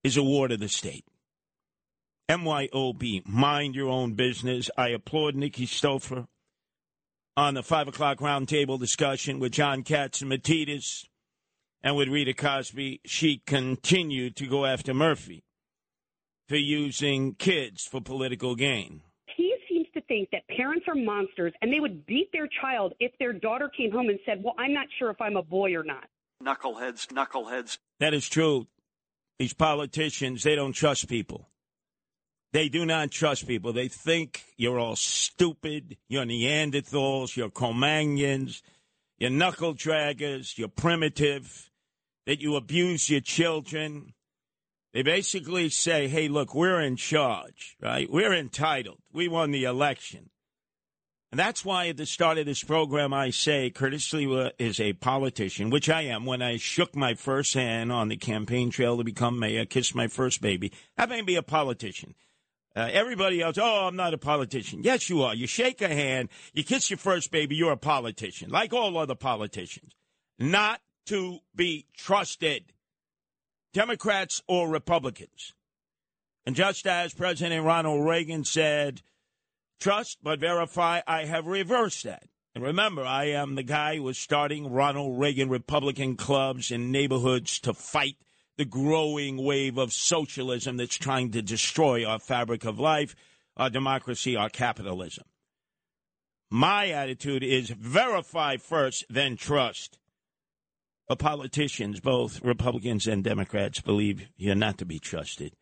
is 0.03 0.17
a 0.17 0.23
ward 0.23 0.51
of 0.51 0.59
the 0.59 0.69
state. 0.69 1.08
MYOB, 2.29 3.27
mind 3.27 3.73
your 3.73 3.89
own 3.89 4.13
business. 4.13 4.69
I 4.77 4.89
applaud 4.89 5.33
Nikki 5.33 5.65
Stouffer 5.65 6.27
on 7.35 7.55
the 7.55 7.63
5 7.63 7.87
o'clock 7.87 8.19
roundtable 8.19 8.79
discussion 8.79 9.39
with 9.39 9.51
John 9.51 9.83
Catsimatidis 9.83 11.05
and 11.81 11.95
with 11.95 12.07
Rita 12.07 12.35
Cosby. 12.35 13.01
She 13.03 13.41
continued 13.47 14.35
to 14.35 14.45
go 14.45 14.67
after 14.67 14.93
Murphy 14.93 15.43
for 16.47 16.55
using 16.55 17.33
kids 17.33 17.85
for 17.85 17.99
political 17.99 18.53
gain. 18.53 19.01
He 19.35 19.55
seems 19.67 19.87
to 19.95 20.01
think 20.01 20.29
that 20.31 20.47
parents 20.55 20.85
are 20.87 20.93
monsters 20.93 21.53
and 21.63 21.73
they 21.73 21.79
would 21.79 22.05
beat 22.05 22.29
their 22.31 22.47
child 22.61 22.93
if 22.99 23.11
their 23.17 23.33
daughter 23.33 23.71
came 23.75 23.91
home 23.91 24.09
and 24.09 24.19
said, 24.23 24.43
Well, 24.43 24.53
I'm 24.59 24.73
not 24.73 24.85
sure 24.99 25.09
if 25.09 25.19
I'm 25.19 25.35
a 25.35 25.41
boy 25.41 25.73
or 25.73 25.83
not. 25.83 26.05
Knuckleheads, 26.43 27.07
knuckleheads. 27.07 27.79
That 27.99 28.13
is 28.13 28.29
true. 28.29 28.67
These 29.39 29.53
politicians, 29.53 30.43
they 30.43 30.55
don't 30.55 30.73
trust 30.73 31.09
people. 31.09 31.49
They 32.51 32.67
do 32.69 32.85
not 32.85 33.11
trust 33.11 33.47
people. 33.47 33.73
They 33.73 33.87
think 33.87 34.43
you're 34.57 34.79
all 34.79 34.95
stupid. 34.95 35.97
You're 36.07 36.25
Neanderthals. 36.25 37.35
You're 37.35 37.49
Cro-Magnons. 37.49 38.61
You're 39.17 39.29
knuckle 39.29 39.75
draggers. 39.75 40.57
You're 40.57 40.67
primitive. 40.67 41.69
That 42.25 42.41
you 42.41 42.55
abuse 42.55 43.09
your 43.09 43.21
children. 43.21 44.13
They 44.93 45.03
basically 45.03 45.69
say, 45.69 46.07
hey, 46.07 46.27
look, 46.27 46.55
we're 46.55 46.81
in 46.81 46.95
charge, 46.95 47.77
right? 47.81 48.11
We're 48.11 48.33
entitled. 48.33 48.97
We 49.13 49.27
won 49.27 49.51
the 49.51 49.65
election. 49.65 50.31
And 51.31 51.39
that's 51.39 51.63
why 51.63 51.87
at 51.89 51.97
the 51.97 52.07
start 52.07 52.39
of 52.39 52.47
this 52.47 52.63
program, 52.63 53.13
I 53.13 53.29
say 53.29 53.69
Curtis 53.69 54.09
Sliwa 54.09 54.51
is 54.57 54.79
a 54.79 54.93
politician, 54.93 55.69
which 55.69 55.87
I 55.87 56.01
am. 56.03 56.25
When 56.25 56.41
I 56.41 56.57
shook 56.57 56.95
my 56.95 57.13
first 57.13 57.53
hand 57.53 57.91
on 57.91 58.07
the 58.07 58.17
campaign 58.17 58.71
trail 58.71 58.97
to 58.97 59.03
become 59.03 59.37
mayor, 59.37 59.65
kissed 59.65 59.93
my 59.93 60.07
first 60.07 60.41
baby, 60.41 60.71
that 60.97 61.09
made 61.09 61.27
me 61.27 61.35
a 61.35 61.43
politician. 61.43 62.15
Uh, 62.75 62.87
everybody 62.91 63.41
else, 63.41 63.57
oh, 63.59 63.87
I'm 63.87 63.95
not 63.95 64.13
a 64.13 64.17
politician. 64.17 64.83
Yes, 64.83 65.09
you 65.09 65.23
are. 65.23 65.33
You 65.33 65.47
shake 65.47 65.81
a 65.81 65.87
hand, 65.87 66.29
you 66.53 66.63
kiss 66.63 66.89
your 66.89 66.97
first 66.97 67.31
baby, 67.31 67.55
you're 67.55 67.71
a 67.71 67.77
politician, 67.77 68.49
like 68.49 68.73
all 68.73 68.97
other 68.97 69.15
politicians. 69.15 69.93
Not 70.37 70.81
to 71.07 71.39
be 71.55 71.87
trusted, 71.97 72.71
Democrats 73.73 74.41
or 74.47 74.69
Republicans. 74.69 75.53
And 76.45 76.55
just 76.55 76.87
as 76.87 77.13
President 77.13 77.65
Ronald 77.65 78.05
Reagan 78.07 78.45
said, 78.45 79.01
trust 79.79 80.19
but 80.23 80.39
verify, 80.39 81.01
I 81.05 81.25
have 81.25 81.47
reversed 81.47 82.03
that. 82.03 82.23
And 82.55 82.63
remember, 82.63 83.03
I 83.03 83.25
am 83.25 83.55
the 83.55 83.63
guy 83.63 83.97
who 83.97 84.03
was 84.03 84.17
starting 84.17 84.71
Ronald 84.71 85.19
Reagan 85.19 85.49
Republican 85.49 86.15
clubs 86.15 86.71
in 86.71 86.91
neighborhoods 86.91 87.59
to 87.61 87.73
fight 87.73 88.17
the 88.59 88.65
growing 88.65 89.37
wave 89.37 89.77
of 89.77 89.93
socialism 89.93 90.75
that's 90.75 90.97
trying 90.97 91.31
to 91.31 91.41
destroy 91.41 92.05
our 92.05 92.19
fabric 92.19 92.65
of 92.65 92.77
life, 92.77 93.15
our 93.55 93.69
democracy, 93.69 94.35
our 94.35 94.49
capitalism. 94.49 95.23
My 96.51 96.89
attitude 96.89 97.41
is 97.41 97.69
verify 97.69 98.57
first, 98.57 99.05
then 99.09 99.37
trust. 99.37 99.97
But 101.07 101.19
politicians, 101.19 102.01
both 102.01 102.43
Republicans 102.43 103.07
and 103.07 103.23
Democrats, 103.23 103.79
believe 103.79 104.27
you're 104.35 104.55
not 104.55 104.77
to 104.79 104.85
be 104.85 104.99
trusted. 104.99 105.53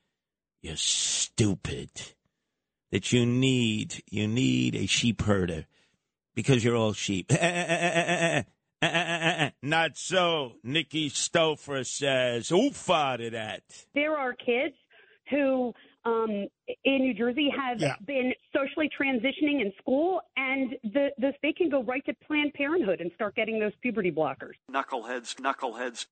You're 0.64 0.76
stupid. 0.76 1.92
That 2.92 3.14
you 3.14 3.28
need 3.28 4.02
you 4.10 4.28
need 4.28 4.74
a 4.74 4.88
sheep 4.88 5.22
herder 5.22 5.68
because 6.34 6.64
you're 6.64 6.76
all 6.76 6.94
sheep. 6.94 7.32
Uh, 8.82 9.50
not 9.64 9.98
so. 9.98 10.54
Nikki 10.64 11.10
Stouffer 11.10 11.86
says, 11.86 12.50
oofa 12.50 13.18
to 13.18 13.30
that. 13.32 13.64
There 13.96 14.16
are 14.16 14.34
kids 14.34 14.76
who 15.30 15.74
um, 16.06 16.30
in 16.86 17.00
New 17.00 17.14
Jersey 17.14 17.50
have 17.50 17.82
Yeah. 17.82 17.96
been 18.06 18.34
socially 18.56 18.90
transitioning 19.00 19.62
in 19.62 19.74
school, 19.80 20.22
and 20.38 20.76
the, 20.84 21.10
the 21.18 21.34
they 21.42 21.54
can 21.54 21.70
go 21.70 21.84
right 21.84 22.06
to 22.06 22.14
Planned 22.26 22.54
Parenthood 22.54 23.02
and 23.02 23.12
start 23.16 23.36
getting 23.36 23.60
those 23.60 23.74
puberty 23.82 24.12
blockers. 24.12 24.54
Knuckleheads, 24.72 25.36
knuckleheads. 25.36 26.06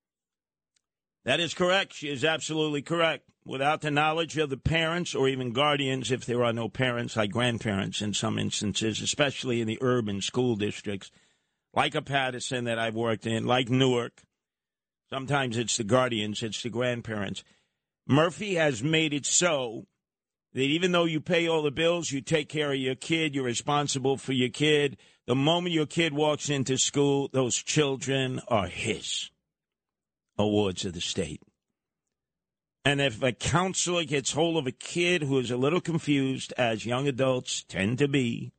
That 1.23 1.39
is 1.39 1.53
correct. 1.53 1.93
She 1.93 2.09
is 2.09 2.23
absolutely 2.25 2.81
correct. 2.81 3.29
Without 3.45 3.81
the 3.81 3.91
knowledge 3.91 4.37
of 4.37 4.49
the 4.49 4.57
parents 4.57 5.15
or 5.15 5.27
even 5.27 5.53
guardians, 5.53 6.11
if 6.11 6.25
there 6.25 6.43
are 6.43 6.53
no 6.53 6.67
parents, 6.67 7.15
like 7.15 7.31
grandparents 7.31 8.01
in 8.01 8.13
some 8.13 8.37
instances, 8.39 9.01
especially 9.01 9.61
in 9.61 9.67
the 9.67 9.77
urban 9.81 10.19
school 10.21 10.55
districts, 10.55 11.11
like 11.75 11.93
a 11.93 12.01
Paterson 12.01 12.63
that 12.65 12.79
I've 12.79 12.95
worked 12.95 13.27
in, 13.27 13.45
like 13.45 13.69
Newark. 13.69 14.23
Sometimes 15.09 15.57
it's 15.57 15.77
the 15.77 15.83
guardians, 15.83 16.41
it's 16.41 16.63
the 16.63 16.69
grandparents. 16.69 17.43
Murphy 18.07 18.55
has 18.55 18.81
made 18.81 19.13
it 19.13 19.25
so 19.25 19.85
that 20.53 20.61
even 20.61 20.93
though 20.93 21.05
you 21.05 21.19
pay 21.19 21.47
all 21.47 21.61
the 21.61 21.71
bills, 21.71 22.11
you 22.11 22.21
take 22.21 22.49
care 22.49 22.71
of 22.71 22.79
your 22.79 22.95
kid, 22.95 23.35
you're 23.35 23.43
responsible 23.43 24.17
for 24.17 24.33
your 24.33 24.49
kid. 24.49 24.97
The 25.27 25.35
moment 25.35 25.73
your 25.73 25.85
kid 25.85 26.13
walks 26.13 26.49
into 26.49 26.77
school, 26.77 27.29
those 27.33 27.55
children 27.55 28.41
are 28.47 28.67
his 28.67 29.31
awards 30.37 30.85
of 30.85 30.93
the 30.93 31.01
state. 31.01 31.41
And 32.85 33.01
if 33.01 33.21
a 33.23 33.31
counselor 33.31 34.03
gets 34.03 34.33
hold 34.33 34.57
of 34.57 34.67
a 34.67 34.71
kid 34.71 35.23
who 35.23 35.39
is 35.39 35.49
a 35.49 35.57
little 35.57 35.81
confused, 35.81 36.53
as 36.57 36.85
young 36.85 37.07
adults 37.07 37.63
tend 37.63 37.97
to 37.97 38.07
be, 38.07 38.51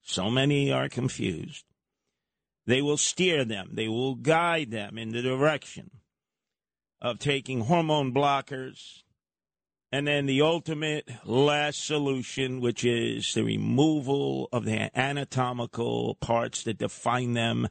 so 0.00 0.30
many 0.30 0.70
are 0.70 0.88
confused, 0.88 1.64
they 2.66 2.82
will 2.82 2.96
steer 2.96 3.44
them, 3.44 3.70
they 3.72 3.88
will 3.88 4.14
guide 4.14 4.70
them 4.70 4.98
in 4.98 5.10
the 5.10 5.22
direction 5.22 5.90
of 7.00 7.18
taking 7.18 7.62
hormone 7.62 8.12
blockers. 8.12 9.02
And 9.92 10.08
then 10.08 10.26
the 10.26 10.42
ultimate 10.42 11.08
last 11.24 11.86
solution, 11.86 12.60
which 12.60 12.84
is 12.84 13.32
the 13.34 13.44
removal 13.44 14.48
of 14.52 14.64
the 14.64 14.90
anatomical 14.98 16.16
parts 16.16 16.64
that 16.64 16.78
define 16.78 17.34
them 17.34 17.68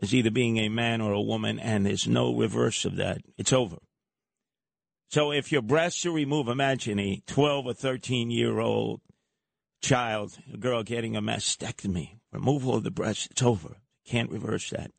as 0.00 0.14
either 0.14 0.30
being 0.30 0.58
a 0.58 0.68
man 0.68 1.00
or 1.00 1.12
a 1.12 1.20
woman, 1.20 1.58
and 1.58 1.84
there's 1.84 2.06
no 2.06 2.34
reverse 2.34 2.84
of 2.84 2.96
that. 2.96 3.22
It's 3.36 3.52
over. 3.52 3.76
So 5.08 5.32
if 5.32 5.52
your 5.52 5.62
breasts 5.62 6.04
are 6.06 6.12
removed, 6.12 6.48
imagine 6.48 6.98
a 6.98 7.22
12 7.26 7.66
or 7.66 7.74
13 7.74 8.30
year 8.30 8.58
old 8.58 9.00
child, 9.82 10.38
a 10.52 10.56
girl 10.56 10.82
getting 10.82 11.16
a 11.16 11.22
mastectomy, 11.22 12.18
removal 12.32 12.74
of 12.74 12.84
the 12.84 12.90
breast, 12.90 13.28
it's 13.30 13.42
over. 13.42 13.76
Can't 14.06 14.30
reverse 14.30 14.70
that. 14.70 14.92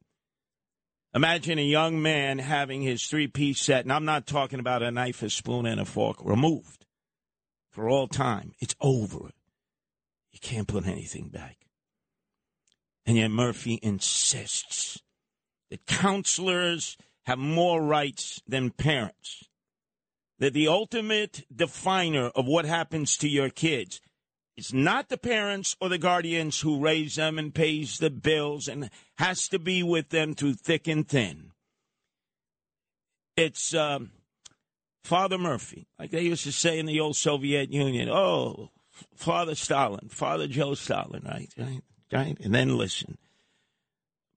Imagine 1.14 1.58
a 1.58 1.64
young 1.64 2.02
man 2.02 2.38
having 2.38 2.82
his 2.82 3.04
three 3.04 3.28
piece 3.28 3.62
set, 3.62 3.86
and 3.86 3.92
I'm 3.92 4.06
not 4.06 4.28
talking 4.28 4.60
about 4.60 4.84
a 4.84 4.92
knife, 4.92 5.24
a 5.24 5.30
spoon, 5.30 5.66
and 5.66 5.80
a 5.80 5.86
fork, 5.86 6.18
removed 6.24 6.86
for 7.72 7.90
all 7.90 8.08
time. 8.08 8.52
It's 8.60 8.76
over. 8.82 9.32
You 10.32 10.40
can't 10.42 10.68
put 10.68 10.86
anything 10.86 11.30
back. 11.30 11.58
And 13.06 13.18
yet 13.18 13.32
Murphy 13.32 13.80
insists 13.82 15.02
that 15.72 15.86
counselors 15.86 16.98
have 17.24 17.40
more 17.40 17.82
rights 17.82 18.42
than 18.48 18.70
parents. 18.72 19.46
That 20.40 20.54
the 20.54 20.68
ultimate 20.68 21.46
definer 21.54 22.28
of 22.36 22.46
what 22.46 22.66
happens 22.66 23.18
to 23.18 23.30
your 23.30 23.50
kids 23.50 24.02
is 24.58 24.74
not 24.74 25.10
the 25.10 25.18
parents 25.18 25.76
or 25.80 25.88
the 25.88 25.98
guardians 25.98 26.60
who 26.60 26.80
raise 26.80 27.16
them 27.16 27.38
and 27.38 27.54
pays 27.54 28.00
the 28.00 28.10
bills 28.10 28.68
and 28.68 28.90
has 29.18 29.48
to 29.50 29.60
be 29.60 29.84
with 29.84 30.10
them 30.10 30.34
through 30.34 30.56
thick 30.56 30.88
and 30.88 31.08
thin. 31.08 31.52
It's 33.36 33.76
um, 33.76 34.12
Father 35.04 35.38
Murphy, 35.38 35.88
like 36.00 36.12
they 36.12 36.24
used 36.24 36.44
to 36.46 36.52
say 36.52 36.80
in 36.80 36.88
the 36.88 37.00
old 37.00 37.16
Soviet 37.16 37.72
Union. 37.72 38.10
Oh, 38.10 38.72
Father 39.16 39.54
Stalin, 39.54 40.10
Father 40.10 40.48
Joe 40.48 40.74
Stalin, 40.74 41.22
right? 41.24 41.54
Right? 41.58 41.82
Right? 42.12 42.38
And 42.44 42.54
then 42.54 42.78
listen. 42.78 43.18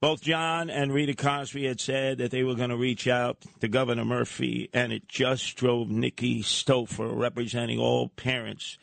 Both 0.02 0.22
John 0.22 0.70
and 0.70 0.94
Rita 0.94 1.14
Cosby 1.14 1.66
had 1.66 1.80
said 1.80 2.18
that 2.18 2.30
they 2.30 2.42
were 2.42 2.54
going 2.54 2.70
to 2.70 2.76
reach 2.76 3.06
out 3.06 3.44
to 3.60 3.68
Governor 3.68 4.04
Murphy, 4.04 4.70
and 4.72 4.92
it 4.92 5.08
just 5.08 5.56
drove 5.56 5.90
Nikki 5.90 6.42
Stouffer, 6.42 7.14
representing 7.14 7.78
all 7.78 8.08
parents, 8.08 8.78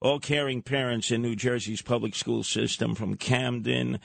all 0.00 0.18
caring 0.18 0.62
parents 0.62 1.10
in 1.10 1.22
New 1.22 1.36
Jersey's 1.36 1.82
public 1.82 2.14
school 2.14 2.42
system, 2.42 2.94
from 2.94 3.16
Camden 3.16 4.00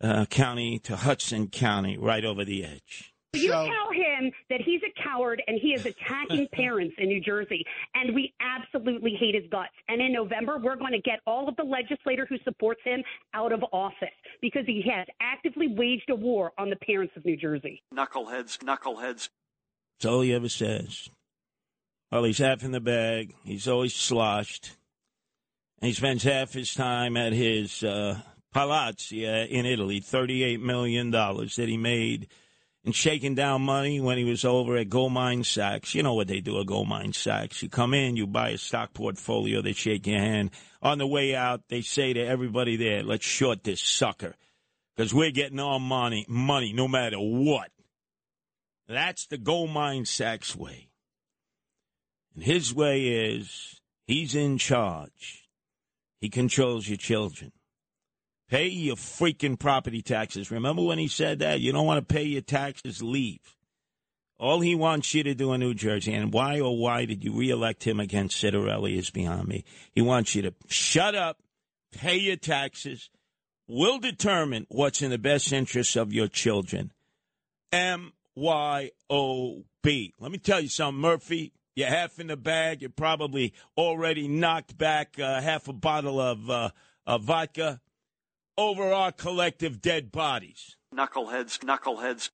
uh, 0.00 0.26
County 0.26 0.78
to 0.80 0.96
Hudson 0.96 1.48
County, 1.48 1.96
right 1.96 2.24
over 2.24 2.44
the 2.44 2.64
edge. 2.64 3.14
You 3.34 3.50
tell 3.50 3.90
him 3.92 4.30
that 4.48 4.60
he's 4.60 4.80
a 4.82 5.02
coward 5.02 5.42
and 5.46 5.58
he 5.60 5.74
is 5.74 5.84
attacking 5.86 6.46
parents 6.52 6.94
in 6.98 7.08
New 7.08 7.20
Jersey, 7.20 7.64
and 7.94 8.14
we 8.14 8.32
absolutely 8.40 9.16
hate 9.18 9.34
his 9.34 9.44
guts. 9.50 9.72
And 9.88 10.00
in 10.00 10.12
November, 10.12 10.58
we're 10.58 10.76
going 10.76 10.92
to 10.92 11.00
get 11.00 11.20
all 11.26 11.48
of 11.48 11.56
the 11.56 11.64
legislator 11.64 12.26
who 12.26 12.36
supports 12.44 12.80
him 12.84 13.02
out 13.32 13.52
of 13.52 13.64
office 13.72 14.08
because 14.40 14.64
he 14.66 14.84
has 14.88 15.06
actively 15.20 15.68
waged 15.68 16.10
a 16.10 16.14
war 16.14 16.52
on 16.58 16.70
the 16.70 16.76
parents 16.76 17.14
of 17.16 17.24
New 17.24 17.36
Jersey. 17.36 17.82
Knuckleheads, 17.92 18.58
knuckleheads. 18.58 19.30
That's 19.98 20.06
all 20.06 20.20
he 20.20 20.32
ever 20.32 20.48
says. 20.48 21.08
Well, 22.12 22.24
he's 22.24 22.38
half 22.38 22.62
in 22.62 22.70
the 22.70 22.80
bag. 22.80 23.34
He's 23.44 23.66
always 23.66 23.94
sloshed. 23.94 24.76
And 25.84 25.90
he 25.90 25.92
spends 25.92 26.22
half 26.22 26.54
his 26.54 26.72
time 26.72 27.14
at 27.14 27.34
his 27.34 27.84
uh, 27.84 28.18
Palazzo 28.54 29.16
in 29.16 29.66
Italy, 29.66 30.00
$38 30.00 30.58
million 30.58 31.10
that 31.10 31.66
he 31.68 31.76
made– 31.76 32.28
in 32.84 32.92
shaking 32.92 33.34
down 33.34 33.62
money 33.62 33.98
when 33.98 34.18
he 34.18 34.24
was 34.24 34.44
over 34.44 34.76
at 34.76 34.90
Goldmine 34.90 35.44
Sachs. 35.44 35.94
You 35.94 36.02
know 36.02 36.14
what 36.14 36.28
they 36.28 36.40
do 36.40 36.60
at 36.60 36.66
Goldmine 36.66 37.14
Sachs. 37.14 37.62
You 37.62 37.70
come 37.70 37.94
in, 37.94 38.16
you 38.16 38.26
buy 38.26 38.50
a 38.50 38.58
stock 38.58 38.92
portfolio, 38.92 39.62
they 39.62 39.72
shake 39.72 40.06
your 40.06 40.20
hand. 40.20 40.50
On 40.82 40.98
the 40.98 41.06
way 41.06 41.34
out, 41.34 41.62
they 41.68 41.80
say 41.80 42.12
to 42.12 42.20
everybody 42.20 42.76
there, 42.76 43.02
let's 43.02 43.24
short 43.24 43.64
this 43.64 43.80
sucker 43.80 44.34
because 44.94 45.14
we're 45.14 45.30
getting 45.30 45.60
our 45.60 45.80
money, 45.80 46.26
money 46.28 46.72
no 46.74 46.86
matter 46.86 47.16
what. 47.16 47.70
That's 48.86 49.26
the 49.26 49.38
Goldmine 49.38 50.04
Sachs 50.04 50.54
way. 50.54 50.88
And 52.34 52.44
his 52.44 52.74
way 52.74 53.30
is 53.30 53.80
he's 54.06 54.34
in 54.34 54.58
charge. 54.58 55.43
He 56.20 56.28
controls 56.28 56.88
your 56.88 56.96
children. 56.96 57.52
Pay 58.48 58.68
your 58.68 58.96
freaking 58.96 59.58
property 59.58 60.02
taxes. 60.02 60.50
Remember 60.50 60.82
when 60.82 60.98
he 60.98 61.08
said 61.08 61.38
that? 61.40 61.60
You 61.60 61.72
don't 61.72 61.86
want 61.86 62.06
to 62.06 62.14
pay 62.14 62.24
your 62.24 62.42
taxes, 62.42 63.02
leave. 63.02 63.56
All 64.38 64.60
he 64.60 64.74
wants 64.74 65.14
you 65.14 65.22
to 65.22 65.34
do 65.34 65.52
in 65.52 65.60
New 65.60 65.74
Jersey, 65.74 66.12
and 66.12 66.32
why 66.32 66.60
or 66.60 66.76
why 66.76 67.04
did 67.04 67.24
you 67.24 67.32
reelect 67.32 67.84
him 67.84 68.00
against 68.00 68.36
Ciattarelli 68.36 68.96
is 68.96 69.10
beyond 69.10 69.48
me. 69.48 69.64
He 69.92 70.02
wants 70.02 70.34
you 70.34 70.42
to 70.42 70.54
shut 70.66 71.14
up, 71.14 71.38
pay 71.92 72.16
your 72.16 72.36
taxes. 72.36 73.10
We'll 73.66 73.98
determine 73.98 74.66
what's 74.68 75.02
in 75.02 75.10
the 75.10 75.18
best 75.18 75.52
interest 75.52 75.96
of 75.96 76.12
your 76.12 76.28
children. 76.28 76.92
M 77.72 78.12
Y 78.34 78.90
O 79.08 79.64
B. 79.82 80.12
Let 80.18 80.32
me 80.32 80.38
tell 80.38 80.60
you 80.60 80.68
something, 80.68 81.00
Murphy. 81.00 81.52
You're 81.74 81.88
half 81.88 82.18
in 82.20 82.28
the 82.28 82.36
bag. 82.36 82.82
You're 82.82 82.90
probably 82.90 83.52
already 83.76 84.28
knocked 84.28 84.78
back 84.78 85.18
uh, 85.18 85.40
half 85.40 85.68
a 85.68 85.72
bottle 85.72 86.20
of, 86.20 86.48
uh, 86.48 86.70
of 87.06 87.22
vodka 87.22 87.80
over 88.56 88.92
our 88.92 89.12
collective 89.12 89.80
dead 89.80 90.12
bodies. 90.12 90.76
Knuckleheads, 90.94 91.58
knuckleheads. 91.58 92.30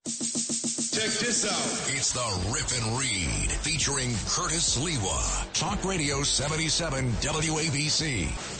Check 0.93 1.11
this 1.19 1.47
out. 1.47 1.97
It's 1.97 2.13
the 2.13 2.51
Rip 2.53 2.69
and 2.83 2.99
Read 2.99 3.51
featuring 3.63 4.11
Curtis 4.29 4.77
Sliwa. 4.77 5.53
Talk 5.55 5.83
Radio 5.85 6.23
77 6.23 7.11
WABC. 7.13 8.60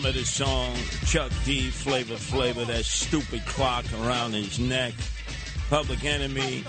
Remember 0.00 0.18
the 0.18 0.24
song 0.24 0.74
Chuck 1.04 1.30
D, 1.44 1.68
Flavor 1.68 2.16
Flavor, 2.16 2.64
that 2.64 2.86
stupid 2.86 3.44
clock 3.44 3.84
around 4.00 4.32
his 4.32 4.58
neck, 4.58 4.94
Public 5.68 6.06
Enemy. 6.06 6.64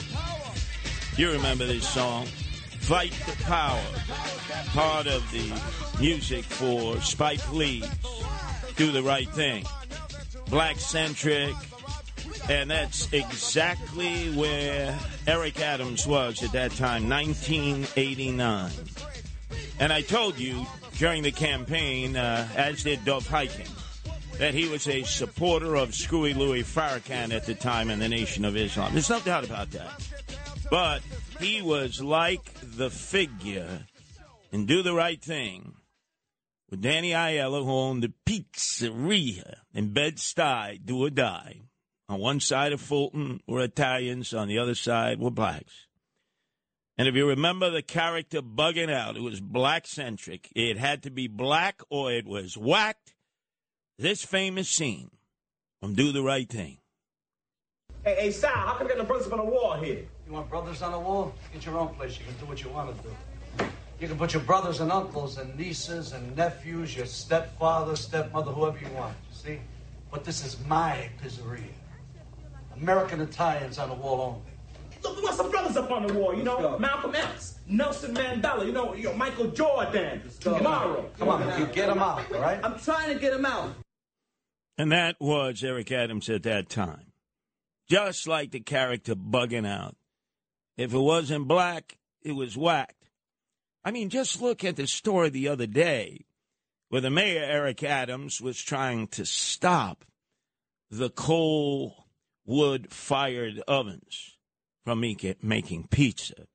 You 1.16 1.32
remember 1.32 1.66
this 1.66 1.88
song? 1.88 2.26
Fight 2.26 3.14
the 3.26 3.42
Power, 3.44 3.80
part 4.74 5.08
of 5.08 5.24
the 5.32 5.50
music 6.02 6.44
for 6.44 7.00
Spike 7.00 7.54
Lee's 7.54 7.90
Do 8.76 8.92
the 8.92 9.02
Right 9.02 9.30
Thing. 9.30 9.64
Black 10.50 10.78
centric, 10.78 11.56
and 12.50 12.70
that's 12.70 13.14
exactly 13.14 14.30
where 14.36 15.00
Eric 15.26 15.62
Adams 15.62 16.06
was 16.06 16.44
at 16.44 16.52
that 16.52 16.72
time, 16.72 17.08
1989. 17.08 18.72
And 19.80 19.94
I 19.94 20.02
told 20.02 20.38
you 20.38 20.66
during 21.02 21.24
the 21.24 21.32
campaign, 21.32 22.16
uh, 22.16 22.48
as 22.56 22.84
did 22.84 23.04
Dov 23.04 23.28
Hikind, 23.28 23.72
that 24.38 24.54
he 24.54 24.70
was 24.70 24.88
a 24.88 25.02
supporter 25.02 25.74
of 25.74 25.96
Screwy 25.96 26.36
Louis 26.36 26.62
Farrakhan 26.62 27.34
at 27.34 27.48
the 27.48 27.56
time 27.56 27.90
in 27.90 27.98
the 27.98 28.08
Nation 28.08 28.46
of 28.46 28.56
Islam. 28.56 28.94
There's 28.94 29.10
no 29.10 29.20
doubt 29.20 29.44
about 29.44 29.72
that. 29.72 30.08
But 30.70 31.02
he 31.40 31.64
was 31.64 32.04
like 32.04 32.54
the 32.62 32.92
figure 32.92 33.88
in 34.52 34.68
Do 34.68 34.84
the 34.84 34.94
Right 34.94 35.20
Thing 35.20 35.74
with 36.70 36.84
Danny 36.84 37.14
Aiello, 37.14 37.66
who 37.66 37.72
owned 37.72 38.04
the 38.04 38.14
pizzeria 38.24 39.56
in 39.74 39.94
Bed-Stuy, 39.94 40.86
Do 40.86 41.04
or 41.04 41.10
Die. 41.10 41.62
On 42.10 42.20
one 42.20 42.40
side 42.40 42.74
of 42.74 42.80
Fulton 42.80 43.40
were 43.48 43.62
Italians, 43.62 44.36
on 44.36 44.48
the 44.48 44.60
other 44.60 44.76
side 44.76 45.20
were 45.20 45.32
blacks. 45.32 45.88
And 47.02 47.08
if 47.08 47.16
you 47.16 47.28
remember 47.28 47.72
the 47.72 47.82
character 47.82 48.44
bugging 48.44 48.94
out, 48.94 49.18
it 49.18 49.24
was 49.24 49.42
black 49.42 49.88
centric. 49.88 50.52
It 50.56 50.78
had 50.78 51.02
to 51.02 51.10
be 51.10 51.28
black 51.28 51.82
or 51.90 52.12
it 52.12 52.28
was 52.28 52.56
whacked. 52.56 53.16
This 53.98 54.24
famous 54.24 54.70
scene 54.70 55.10
from 55.80 55.96
Do 55.96 56.12
the 56.12 56.22
Right 56.22 56.48
Thing. 56.48 56.78
Hey, 58.04 58.18
hey, 58.20 58.32
Sal, 58.32 58.54
how 58.54 58.76
come 58.76 58.86
you 58.86 58.90
got 58.90 59.00
no 59.00 59.06
brothers 59.06 59.32
on 59.32 59.40
the 59.40 59.44
wall 59.44 59.82
here? 59.82 60.06
You 60.28 60.34
want 60.34 60.48
brothers 60.48 60.84
on 60.84 60.92
the 60.92 61.00
wall? 61.00 61.34
Get 61.52 61.66
your 61.66 61.80
own 61.80 61.88
place. 61.96 62.20
You 62.20 62.26
can 62.26 62.36
do 62.36 62.46
what 62.46 62.64
you 62.64 62.70
want 62.70 62.96
to 62.96 63.02
do. 63.02 63.66
You 64.00 64.08
can 64.08 64.20
put 64.20 64.36
your 64.36 64.44
brothers 64.44 64.80
and 64.80 64.92
uncles 64.92 65.40
and 65.40 65.58
nieces 65.58 66.12
and 66.12 66.36
nephews, 66.38 66.96
your 66.96 67.08
stepfather, 67.08 67.96
stepmother, 67.96 68.52
whoever 68.52 68.78
you 68.78 68.94
want. 68.94 69.18
You 69.32 69.36
see? 69.36 69.60
But 70.12 70.24
this 70.24 70.46
is 70.46 70.56
my 70.68 71.10
pizzeria. 71.20 71.64
American 72.76 73.22
Italians 73.22 73.80
on 73.80 73.90
the 73.90 73.96
wall 73.96 74.22
only. 74.22 74.51
Look, 75.04 75.18
we 75.18 75.24
want 75.24 75.36
some 75.36 75.50
brothers 75.50 75.78
up 75.78 75.92
on 75.92 76.06
the 76.06 76.14
wall, 76.14 76.36
you 76.36 76.44
know? 76.44 76.78
Malcolm 76.78 77.16
X, 77.16 77.56
Nelson 77.68 78.14
Mandela, 78.14 78.66
you 78.66 78.72
know, 78.72 78.94
you 78.94 79.06
know 79.06 79.14
Michael 79.14 79.48
Jordan, 79.48 80.22
tomorrow. 80.40 81.10
Come 81.18 81.30
on, 81.30 81.60
you 81.60 81.66
get 81.68 81.88
them 81.88 82.00
out, 82.00 82.32
all 82.32 82.42
right? 82.42 82.60
I'm 82.64 82.80
trying 82.80 83.14
to 83.14 83.20
get 83.20 83.34
him 83.34 83.46
out. 83.46 83.74
And 84.78 84.92
that 84.92 85.16
was 85.20 85.64
Eric 85.64 85.92
Adams 85.92 86.30
at 86.30 86.44
that 86.44 86.70
time. 86.70 87.14
Just 87.90 88.28
like 88.28 88.52
the 88.52 88.60
character 88.60 89.16
bugging 89.16 89.68
out. 89.68 89.96
If 90.78 90.94
it 90.94 91.00
wasn't 91.00 91.48
black, 91.48 91.98
it 92.22 92.32
was 92.32 92.56
whacked. 92.56 93.10
I 93.84 93.92
mean, 93.92 94.10
just 94.10 94.42
look 94.42 94.64
at 94.64 94.76
the 94.76 94.88
story 94.88 95.30
the 95.30 95.48
other 95.48 95.68
day 95.68 96.26
where 96.90 97.02
the 97.02 97.10
mayor, 97.10 97.44
Eric 97.44 97.84
Adams, 97.84 98.42
was 98.42 98.62
trying 98.62 99.08
to 99.08 99.26
stop 99.26 100.06
the 100.90 101.10
coal 101.10 102.08
wood 102.46 102.92
fired 102.92 103.62
ovens 103.68 104.38
from 104.84 105.00
making 105.00 105.88
pizza. 105.90 106.48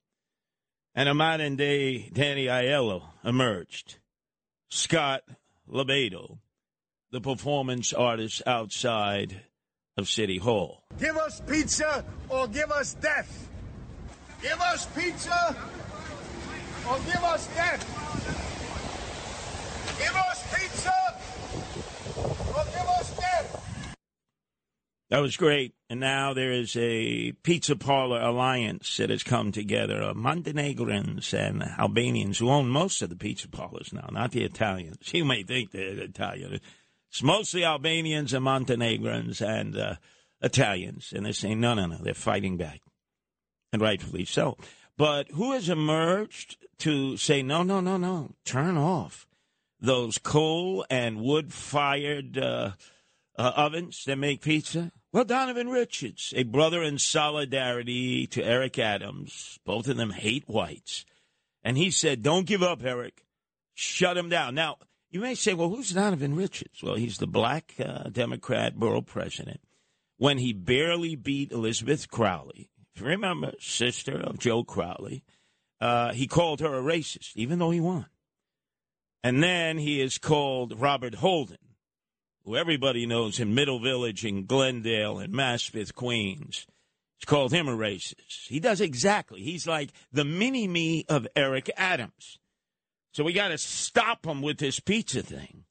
And 0.95 1.09
a 1.09 1.15
modern 1.15 1.57
day 1.57 2.11
Danny 2.13 2.47
Aiello 2.47 3.03
emerged. 3.25 3.99
Scott 4.69 5.23
LoBaido, 5.71 6.39
the 7.11 7.21
performance 7.21 7.93
artist 7.93 8.43
outside 8.47 9.43
of 9.97 10.09
City 10.09 10.39
Hall. 10.39 10.83
Give 10.99 11.17
us 11.17 11.41
pizza 11.49 12.05
or 12.29 12.49
give 12.49 12.71
us 12.71 12.95
death. 12.95 13.49
Give 14.43 14.61
us 14.61 14.87
pizza 14.87 15.57
or 16.89 16.97
give 16.99 17.23
us 17.23 17.47
death. 17.49 17.83
Give 19.99 20.17
us 20.17 20.55
pizza 20.55 20.93
or 22.49 22.65
give 22.65 22.89
us 22.89 23.17
death. 23.17 23.63
That 25.09 25.21
was 25.21 25.37
great. 25.37 25.75
And 25.89 26.01
now 26.01 26.35
there 26.35 26.51
is 26.51 26.77
a 26.77 27.33
pizza 27.43 27.77
parlor 27.77 28.21
alliance 28.21 28.97
that 28.97 29.11
has 29.11 29.23
come 29.23 29.53
together 29.53 30.01
of 30.01 30.17
Montenegrins 30.17 31.33
and 31.33 31.63
Albanians 31.63 32.39
who 32.39 32.51
own 32.51 32.69
most 32.69 33.03
of 33.03 33.09
the 33.11 33.17
pizza 33.17 33.49
parlors 33.49 33.93
now, 33.93 34.09
not 34.11 34.33
the 34.33 34.45
Italians. 34.45 34.99
You 35.15 35.25
may 35.25 35.45
think 35.45 35.71
they're 35.71 35.99
Italian. 35.99 36.61
It's 37.09 37.23
mostly 37.23 37.65
Albanians 37.65 38.33
and 38.33 38.45
Montenegrins 38.45 39.41
and 39.41 39.77
uh, 39.79 39.95
Italians. 40.43 41.13
And 41.15 41.25
they're 41.25 41.33
saying, 41.33 41.61
no, 41.61 41.75
no, 41.75 41.87
no, 41.87 41.99
they're 42.03 42.13
fighting 42.13 42.57
back. 42.57 42.81
And 43.73 43.81
rightfully 43.81 44.25
so. 44.25 44.57
But 44.97 45.31
who 45.31 45.53
has 45.53 45.69
emerged 45.69 46.57
to 46.79 47.17
say, 47.17 47.43
no, 47.43 47.63
no, 47.63 47.81
no, 47.81 47.97
no, 47.97 48.35
turn 48.45 48.77
off 48.77 49.27
those 49.81 50.19
coal 50.19 50.85
and 50.91 51.21
wood 51.21 51.53
fired 51.53 52.39
uh, 52.39 52.73
uh, 53.39 53.53
ovens 53.57 54.05
that 54.05 54.17
make 54.17 54.41
pizza? 54.41 54.93
Well, 55.13 55.25
Donovan 55.25 55.69
Richards, 55.69 56.33
a 56.37 56.43
brother 56.43 56.83
in 56.83 56.99
solidarity 56.99 58.27
to 58.29 58.45
Eric 58.45 58.79
Adams. 58.79 59.59
Both 59.65 59.89
of 59.89 59.97
them 59.97 60.11
hate 60.11 60.45
whites. 60.47 61.05
And 61.63 61.77
he 61.77 61.91
said, 61.91 62.23
don't 62.23 62.47
give 62.47 62.63
up, 62.63 62.85
Eric. 62.85 63.25
Shut 63.75 64.17
him 64.17 64.29
down. 64.29 64.55
Now, 64.55 64.77
you 65.11 65.21
may 65.21 65.35
say, 65.35 65.55
well, 65.55 65.69
who's 65.69 65.91
Donovan 65.91 66.37
Richards? 66.37 66.83
Well, 66.83 66.97
he's 66.97 67.19
the 67.19 67.27
black 67.27 67.75
uh, 67.79 68.11
Democrat 68.11 68.77
borough 68.77 69.03
president. 69.03 69.61
When 70.19 70.39
he 70.39 70.53
barely 70.53 71.15
beat 71.15 71.53
Elizabeth 71.53 72.11
Crowley, 72.11 72.71
if 72.95 73.01
you 73.01 73.07
remember, 73.07 73.53
sister 73.61 74.19
of 74.19 74.39
Joe 74.39 74.65
Crowley, 74.65 75.25
uh, 75.81 76.13
he 76.13 76.27
called 76.27 76.61
her 76.61 76.75
a 76.75 76.83
racist, 76.83 77.37
even 77.37 77.59
though 77.59 77.71
he 77.71 77.81
won. 77.81 78.07
And 79.23 79.43
then 79.43 79.77
he 79.79 80.01
is 80.01 80.19
called 80.19 80.81
Robert 80.81 81.17
Holden, 81.17 81.59
who 82.47 82.57
everybody 82.57 83.07
knows 83.07 83.41
in 83.41 83.55
Middle 83.55 83.81
Village 83.81 84.25
and 84.25 84.47
Glendale 84.47 85.19
and 85.19 85.35
Maspeth, 85.35 85.93
Queens. 85.93 86.65
It's 87.19 87.25
called 87.25 87.53
him 87.53 87.67
a 87.67 87.77
racist. 87.77 88.47
He 88.47 88.61
does 88.61 88.81
exactly. 88.81 89.41
He's 89.43 89.67
like 89.67 89.91
the 90.13 90.25
mini 90.25 90.69
me 90.69 91.05
of 91.09 91.27
Eric 91.35 91.71
Adams. 91.77 92.39
So 93.13 93.25
we 93.25 93.33
got 93.33 93.49
to 93.49 93.59
stop 93.59 94.25
him 94.25 94.43
with 94.43 94.59
this 94.59 94.79
pizza 94.79 95.23
thing. 95.23 95.65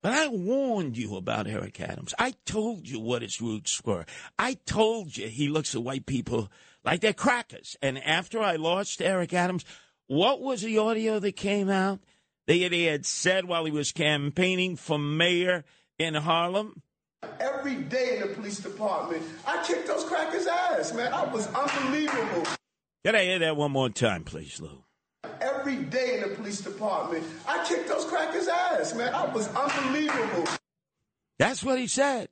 But 0.00 0.12
I 0.12 0.28
warned 0.28 0.96
you 0.96 1.16
about 1.16 1.48
Eric 1.48 1.80
Adams. 1.80 2.14
I 2.16 2.34
told 2.46 2.86
you 2.86 3.00
what 3.00 3.22
his 3.22 3.40
roots 3.40 3.82
were. 3.84 4.04
I 4.38 4.54
told 4.66 5.16
you 5.16 5.26
he 5.26 5.48
looks 5.48 5.74
at 5.74 5.82
white 5.82 6.06
people 6.06 6.48
like 6.84 7.00
they're 7.00 7.12
crackers. 7.12 7.76
And 7.82 7.98
after 7.98 8.40
I 8.40 8.54
lost 8.54 9.02
Eric 9.02 9.34
Adams, 9.34 9.64
what 10.06 10.40
was 10.40 10.62
the 10.62 10.78
audio 10.78 11.18
that 11.18 11.34
came 11.34 11.68
out 11.68 11.98
that 12.46 12.54
he 12.54 12.84
had 12.84 13.04
said 13.04 13.46
while 13.46 13.64
he 13.64 13.72
was 13.72 13.90
campaigning 13.90 14.76
for 14.76 14.98
mayor 14.98 15.64
in 15.98 16.14
Harlem? 16.14 16.82
Every 17.40 17.76
day 17.76 18.16
in 18.16 18.28
the 18.28 18.34
police 18.34 18.58
department, 18.58 19.22
I 19.46 19.64
kicked 19.64 19.88
those 19.88 20.04
crackers' 20.04 20.46
ass, 20.46 20.94
man. 20.94 21.12
I 21.12 21.24
was 21.24 21.46
unbelievable. 21.52 22.46
Can 23.04 23.16
I 23.16 23.24
hear 23.24 23.38
that 23.40 23.56
one 23.56 23.72
more 23.72 23.90
time, 23.90 24.24
please, 24.24 24.60
Lou? 24.60 24.84
Every 25.40 25.76
day 25.76 26.14
in 26.16 26.28
the 26.28 26.36
police 26.36 26.60
department, 26.60 27.24
I 27.46 27.64
kicked 27.64 27.88
those 27.88 28.04
crackers' 28.04 28.48
ass, 28.48 28.94
man. 28.94 29.12
I 29.12 29.26
was 29.32 29.48
unbelievable. 29.54 30.44
That's 31.38 31.62
what 31.64 31.78
he 31.78 31.86
said. 31.86 32.28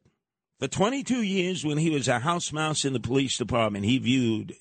For 0.60 0.68
22 0.68 1.22
years, 1.22 1.64
when 1.64 1.78
he 1.78 1.90
was 1.90 2.08
a 2.08 2.20
house 2.20 2.52
mouse 2.52 2.84
in 2.84 2.92
the 2.92 3.00
police 3.00 3.36
department, 3.36 3.84
he 3.84 3.98
viewed 3.98 4.54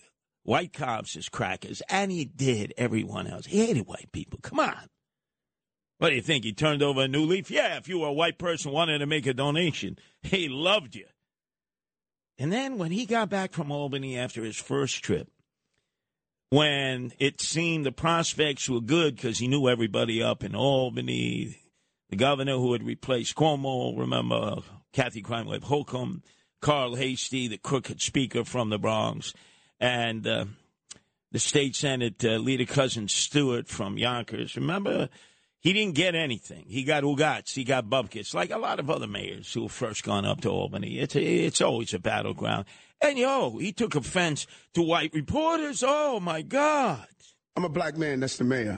white 0.43 0.73
cops 0.73 1.15
as 1.15 1.29
crackers, 1.29 1.81
and 1.89 2.11
he 2.11 2.25
did 2.25 2.73
everyone 2.77 3.27
else. 3.27 3.45
He 3.45 3.65
hated 3.65 3.87
white 3.87 4.09
people. 4.11 4.39
Come 4.41 4.59
on. 4.59 4.87
What 5.97 6.09
do 6.09 6.15
you 6.15 6.21
think? 6.21 6.43
He 6.43 6.53
turned 6.53 6.83
over 6.83 7.01
a 7.01 7.07
new 7.07 7.25
leaf? 7.25 7.49
Yeah, 7.49 7.77
if 7.77 7.87
you 7.87 7.99
were 7.99 8.07
a 8.07 8.13
white 8.13 8.37
person 8.37 8.71
wanted 8.71 8.99
to 8.99 9.05
make 9.05 9.25
a 9.25 9.33
donation, 9.33 9.97
he 10.21 10.49
loved 10.49 10.95
you. 10.95 11.05
And 12.37 12.51
then 12.51 12.77
when 12.77 12.91
he 12.91 13.05
got 13.05 13.29
back 13.29 13.53
from 13.53 13.71
Albany 13.71 14.17
after 14.17 14.43
his 14.43 14.57
first 14.57 15.01
trip, 15.03 15.29
when 16.49 17.13
it 17.17 17.41
seemed 17.41 17.85
the 17.85 17.91
prospects 17.91 18.69
were 18.69 18.81
good 18.81 19.15
because 19.15 19.39
he 19.39 19.47
knew 19.47 19.69
everybody 19.69 20.21
up 20.21 20.43
in 20.43 20.53
Albany, 20.53 21.57
the 22.09 22.15
governor 22.15 22.57
who 22.57 22.73
had 22.73 22.83
replaced 22.83 23.35
Cuomo, 23.35 23.97
remember 23.97 24.57
Kathy 24.93 25.21
Crime 25.21 25.47
Holcomb, 25.47 26.23
Carl 26.61 26.95
Heastie, 26.95 27.47
the 27.47 27.57
crooked 27.57 28.01
speaker 28.01 28.43
from 28.43 28.69
the 28.69 28.77
Bronx, 28.77 29.33
and 29.79 30.25
uh, 30.27 30.45
the 31.31 31.39
state 31.39 31.75
senate 31.75 32.23
uh, 32.23 32.37
leader 32.37 32.65
cousin 32.65 33.07
Stewart 33.07 33.67
from 33.67 33.97
Yonkers. 33.97 34.55
Remember, 34.55 35.09
he 35.65 35.73
didn't 35.73 35.95
get 35.95 36.13
anything. 36.13 36.65
He 36.67 36.83
got 36.83 37.01
ugats, 37.01 37.55
he 37.55 37.63
got 37.63 37.89
bupkis, 37.89 38.35
like 38.35 38.51
a 38.51 38.59
lot 38.59 38.79
of 38.79 38.91
other 38.91 39.07
mayors 39.07 39.51
who 39.51 39.63
have 39.63 39.71
first 39.71 40.03
gone 40.03 40.23
up 40.23 40.41
to 40.41 40.49
Albany. 40.49 40.99
It's 40.99 41.15
it's 41.15 41.59
always 41.59 41.91
a 41.95 41.97
battleground. 41.97 42.65
And 43.01 43.17
yo, 43.17 43.57
he 43.57 43.73
took 43.73 43.95
offense 43.95 44.45
to 44.75 44.83
white 44.83 45.11
reporters. 45.11 45.83
Oh 45.83 46.19
my 46.19 46.43
God! 46.43 47.07
I'm 47.57 47.65
a 47.65 47.69
black 47.69 47.97
man. 47.97 48.19
That's 48.19 48.37
the 48.37 48.43
mayor. 48.43 48.77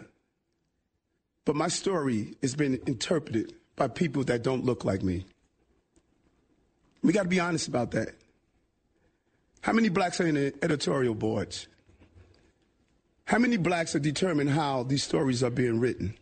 But 1.43 1.57
my 1.57 1.67
story 1.67 2.35
has 2.41 2.55
been 2.55 2.79
interpreted 2.87 3.53
by 3.75 3.89
people 3.89 4.23
that 4.23 4.41
don't 4.41 4.63
look 4.63 4.85
like 4.85 5.03
me. 5.03 5.25
We 7.03 7.11
got 7.11 7.23
to 7.23 7.29
be 7.29 7.41
honest 7.41 7.67
about 7.67 7.91
that. 7.91 8.15
How 9.59 9.73
many 9.73 9.89
blacks 9.89 10.21
are 10.21 10.27
in 10.27 10.35
the 10.35 10.53
editorial 10.61 11.15
boards? 11.15 11.67
How 13.25 13.39
many 13.39 13.57
blacks 13.57 13.93
are 13.93 13.99
determining 13.99 14.53
how 14.53 14.83
these 14.83 15.03
stories 15.03 15.43
are 15.43 15.49
being 15.49 15.81
written? 15.81 16.17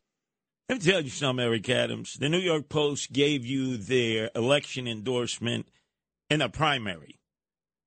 Let 0.68 0.84
me 0.84 0.92
tell 0.92 1.02
you 1.02 1.12
something, 1.12 1.46
Eric 1.46 1.70
Adams. 1.70 2.16
The 2.16 2.28
New 2.28 2.40
York 2.40 2.70
Post 2.70 3.14
gave 3.14 3.46
you 3.46 3.78
their 3.78 4.32
election 4.34 4.88
endorsement 4.88 5.68
in 6.28 6.42
a 6.42 6.50
primary. 6.50 7.20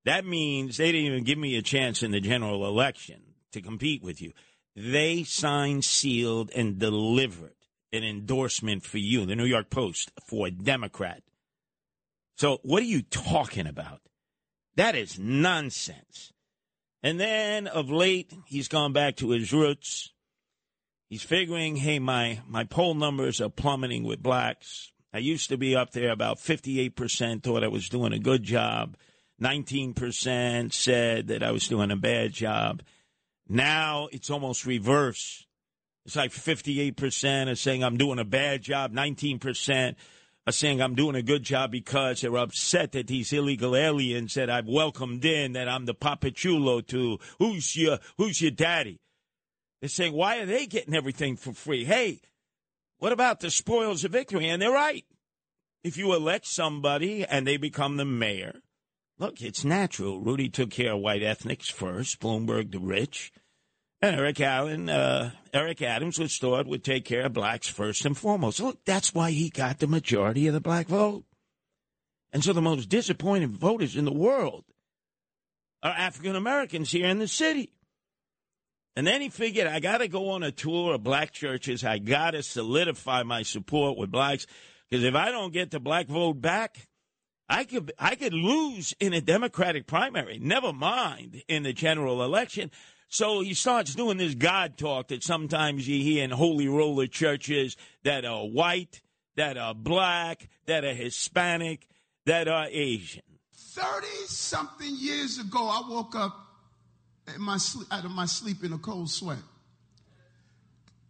That 0.05 0.25
means 0.25 0.77
they 0.77 0.93
didn't 0.93 1.07
even 1.07 1.25
give 1.25 1.39
me 1.39 1.57
a 1.57 1.63
chance 1.63 2.05
in 2.05 2.13
the 2.13 2.21
general 2.21 2.65
election 2.65 3.35
to 3.51 3.61
compete 3.61 4.03
with 4.03 4.23
you. 4.23 4.33
They 4.77 5.25
signed, 5.25 5.85
sealed, 5.85 6.53
and 6.55 6.79
delivered 6.79 7.57
an 7.93 8.05
endorsement 8.05 8.85
for 8.85 8.99
you, 8.99 9.27
the 9.27 9.35
New 9.35 9.45
York 9.45 9.71
Post, 9.71 10.13
for 10.25 10.47
a 10.47 10.53
Democrat. 10.53 11.25
So 12.37 12.61
what 12.63 12.81
are 12.81 12.87
you 12.87 13.03
talking 13.03 13.67
about? 13.67 14.03
That 14.77 14.95
is 14.95 15.19
nonsense. 15.19 16.33
And 17.03 17.19
then 17.19 17.67
of 17.67 17.91
late, 17.91 18.33
he's 18.47 18.69
gone 18.69 18.93
back 18.93 19.17
to 19.17 19.31
his 19.31 19.53
roots. 19.53 20.13
He's 21.09 21.23
figuring, 21.23 21.77
hey, 21.77 21.99
my, 21.99 22.41
my 22.47 22.65
poll 22.65 22.95
numbers 22.95 23.41
are 23.41 23.49
plummeting 23.49 24.05
with 24.05 24.23
blacks. 24.23 24.93
I 25.13 25.19
used 25.19 25.49
to 25.49 25.57
be 25.57 25.75
up 25.75 25.93
there 25.93 26.11
about 26.11 26.39
58% 26.39 27.43
thought 27.43 27.65
I 27.65 27.69
was 27.69 27.89
doing 27.89 28.13
a 28.13 28.19
good 28.19 28.43
job. 28.43 28.95
19% 29.41 30.73
said 30.73 31.29
that 31.29 31.43
I 31.43 31.51
was 31.51 31.67
doing 31.67 31.91
a 31.91 31.97
bad 31.97 32.33
job. 32.33 32.83
Now 33.49 34.09
it's 34.13 34.29
almost 34.29 34.67
reverse. 34.67 35.47
It's 36.05 36.17
like 36.17 36.31
58% 36.31 37.51
are 37.51 37.55
saying 37.55 37.83
I'm 37.83 37.97
doing 37.97 38.19
a 38.19 38.25
bad 38.25 38.63
job, 38.63 38.93
19% 38.93 39.95
are 40.47 40.53
saying 40.53 40.83
I'm 40.83 40.95
doing 40.95 41.17
a 41.17 41.23
good 41.23 41.43
job 41.43 41.71
because 41.71 42.21
they're 42.21 42.37
upset 42.37 42.93
that 42.93 43.07
these 43.07 43.33
illegal 43.33 43.75
aliens 43.75 44.35
that 44.35 44.51
I've 44.51 44.69
welcomed 44.69 45.25
in, 45.25 45.53
that 45.53 45.69
I'm 45.69 45.87
the 45.87 45.95
papachulo 45.95 46.87
to, 46.89 47.19
who's 47.39 47.77
your, 47.77 47.99
who's 48.19 48.43
your 48.43 48.51
daddy? 48.51 49.01
They're 49.81 49.89
saying, 49.89 50.13
why 50.13 50.39
are 50.39 50.47
they 50.47 50.67
getting 50.67 50.95
everything 50.95 51.37
for 51.37 51.53
free? 51.53 51.85
Hey, 51.85 52.21
what 52.99 53.13
about 53.13 53.41
the 53.41 53.51
spoils 53.51 54.05
of 54.05 54.13
victory? 54.13 54.49
And 54.49 54.61
they're 54.61 54.73
right. 54.73 55.05
If 55.85 55.97
you 55.97 56.13
elect 56.15 56.47
somebody 56.47 57.25
and 57.25 57.47
they 57.47 57.57
become 57.57 57.97
the 57.97 58.05
mayor, 58.05 58.61
look, 59.19 59.41
it's 59.41 59.65
natural. 59.65 60.21
Rudy 60.21 60.49
took 60.49 60.71
care 60.71 60.95
of 60.95 61.01
white 61.01 61.23
ethnics 61.23 61.71
first, 61.71 62.21
Bloomberg 62.21 62.73
the 62.73 62.81
rich. 62.81 63.33
And 64.03 64.17
Eric 64.17 64.41
Allen, 64.41 64.89
uh, 64.89 65.33
Eric 65.53 65.83
Adams 65.83 66.19
was 66.19 66.37
thought 66.37 66.67
would 66.67 66.85
take 66.85 67.05
care 67.05 67.27
of 67.27 67.33
blacks 67.33 67.69
first 67.69 68.05
and 68.05 68.17
foremost. 68.17 68.61
Look, 68.61 68.85
that's 68.85 69.15
why 69.15 69.31
he 69.31 69.51
got 69.51 69.79
the 69.79 69.87
majority 69.87 70.47
of 70.47 70.55
the 70.55 70.61
black 70.61 70.87
vote. 70.87 71.25
And 72.33 72.45
so 72.45 72.53
the 72.53 72.63
most 72.63 72.89
disappointed 72.89 73.51
voters 73.51 73.97
in 73.97 74.05
the 74.05 74.13
world 74.13 74.65
are 75.83 75.91
African 75.91 76.37
Americans 76.37 76.91
here 76.91 77.07
in 77.07 77.19
the 77.19 77.29
city. 77.29 77.73
And 78.99 79.07
then 79.07 79.21
he 79.21 79.29
figured, 79.29 79.69
I 79.69 79.79
got 79.79 79.99
to 79.99 80.09
go 80.09 80.31
on 80.31 80.43
a 80.43 80.51
tour 80.51 80.95
of 80.95 81.05
black 81.05 81.31
churches. 81.31 81.85
I 81.85 81.99
got 81.99 82.33
to 82.33 82.43
solidify 82.43 83.23
my 83.23 83.45
support 83.45 83.97
with 83.97 84.11
blacks. 84.11 84.45
Because 84.91 85.05
if 85.05 85.15
I 85.15 85.31
don't 85.31 85.53
get 85.53 85.71
the 85.71 85.79
black 85.79 86.09
vote 86.09 86.41
back, 86.41 86.89
I 87.49 87.63
could, 87.63 87.93
I 87.97 88.17
could 88.17 88.33
lose 88.33 88.97
in 88.99 89.13
a 89.13 89.21
Democratic 89.21 89.87
primary, 89.87 90.41
never 90.41 90.73
mind 90.73 91.45
in 91.47 91.63
the 91.63 91.73
general 91.73 92.25
election. 92.25 92.73
So 93.09 93.41
he 93.41 93.55
starts 93.55 93.95
doing 93.95 94.17
this 94.17 94.35
God 94.35 94.77
talk 94.77 95.07
that 95.09 95.23
sometimes 95.23 95.87
you 95.87 96.03
hear 96.03 96.25
in 96.25 96.31
holy 96.33 96.67
roller 96.67 97.07
churches 97.07 97.77
that 98.03 98.25
are 98.25 98.49
white, 98.49 99.01
that 99.37 99.57
are 99.57 99.77
black, 99.77 100.49
that 100.67 100.85
are 100.85 100.93
Hispanic, 100.93 101.87
that 102.27 102.49
are 102.49 102.67
Asian. 102.69 103.23
30 103.55 104.09
something 104.27 104.97
years 104.99 105.39
ago, 105.39 105.69
I 105.69 105.89
woke 105.89 106.17
up 106.17 106.48
my 107.39 107.59
sleep, 107.59 107.89
out 107.91 108.05
of 108.05 108.11
my 108.11 108.27
sleep 108.27 108.65
in 108.65 108.73
a 108.73 108.79
cold 108.79 109.11
sweat. 109.11 109.39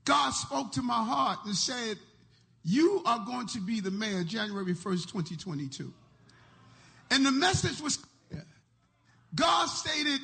God 0.05 0.31
spoke 0.31 0.73
to 0.73 0.83
my 0.83 1.05
heart 1.05 1.41
and 1.45 1.55
said, 1.55 1.99
You 2.65 3.03
are 3.05 3.25
going 3.27 3.47
to 3.49 3.61
be 3.61 3.81
the 3.81 3.91
mayor 3.91 4.25
January 4.25 4.73
1st, 4.73 5.13
2022. 5.13 5.93
And 7.11 7.27
the 7.27 7.31
message 7.31 7.81
was 7.81 7.99
clear. 7.99 8.45
God 9.35 9.67
stated, 9.67 10.21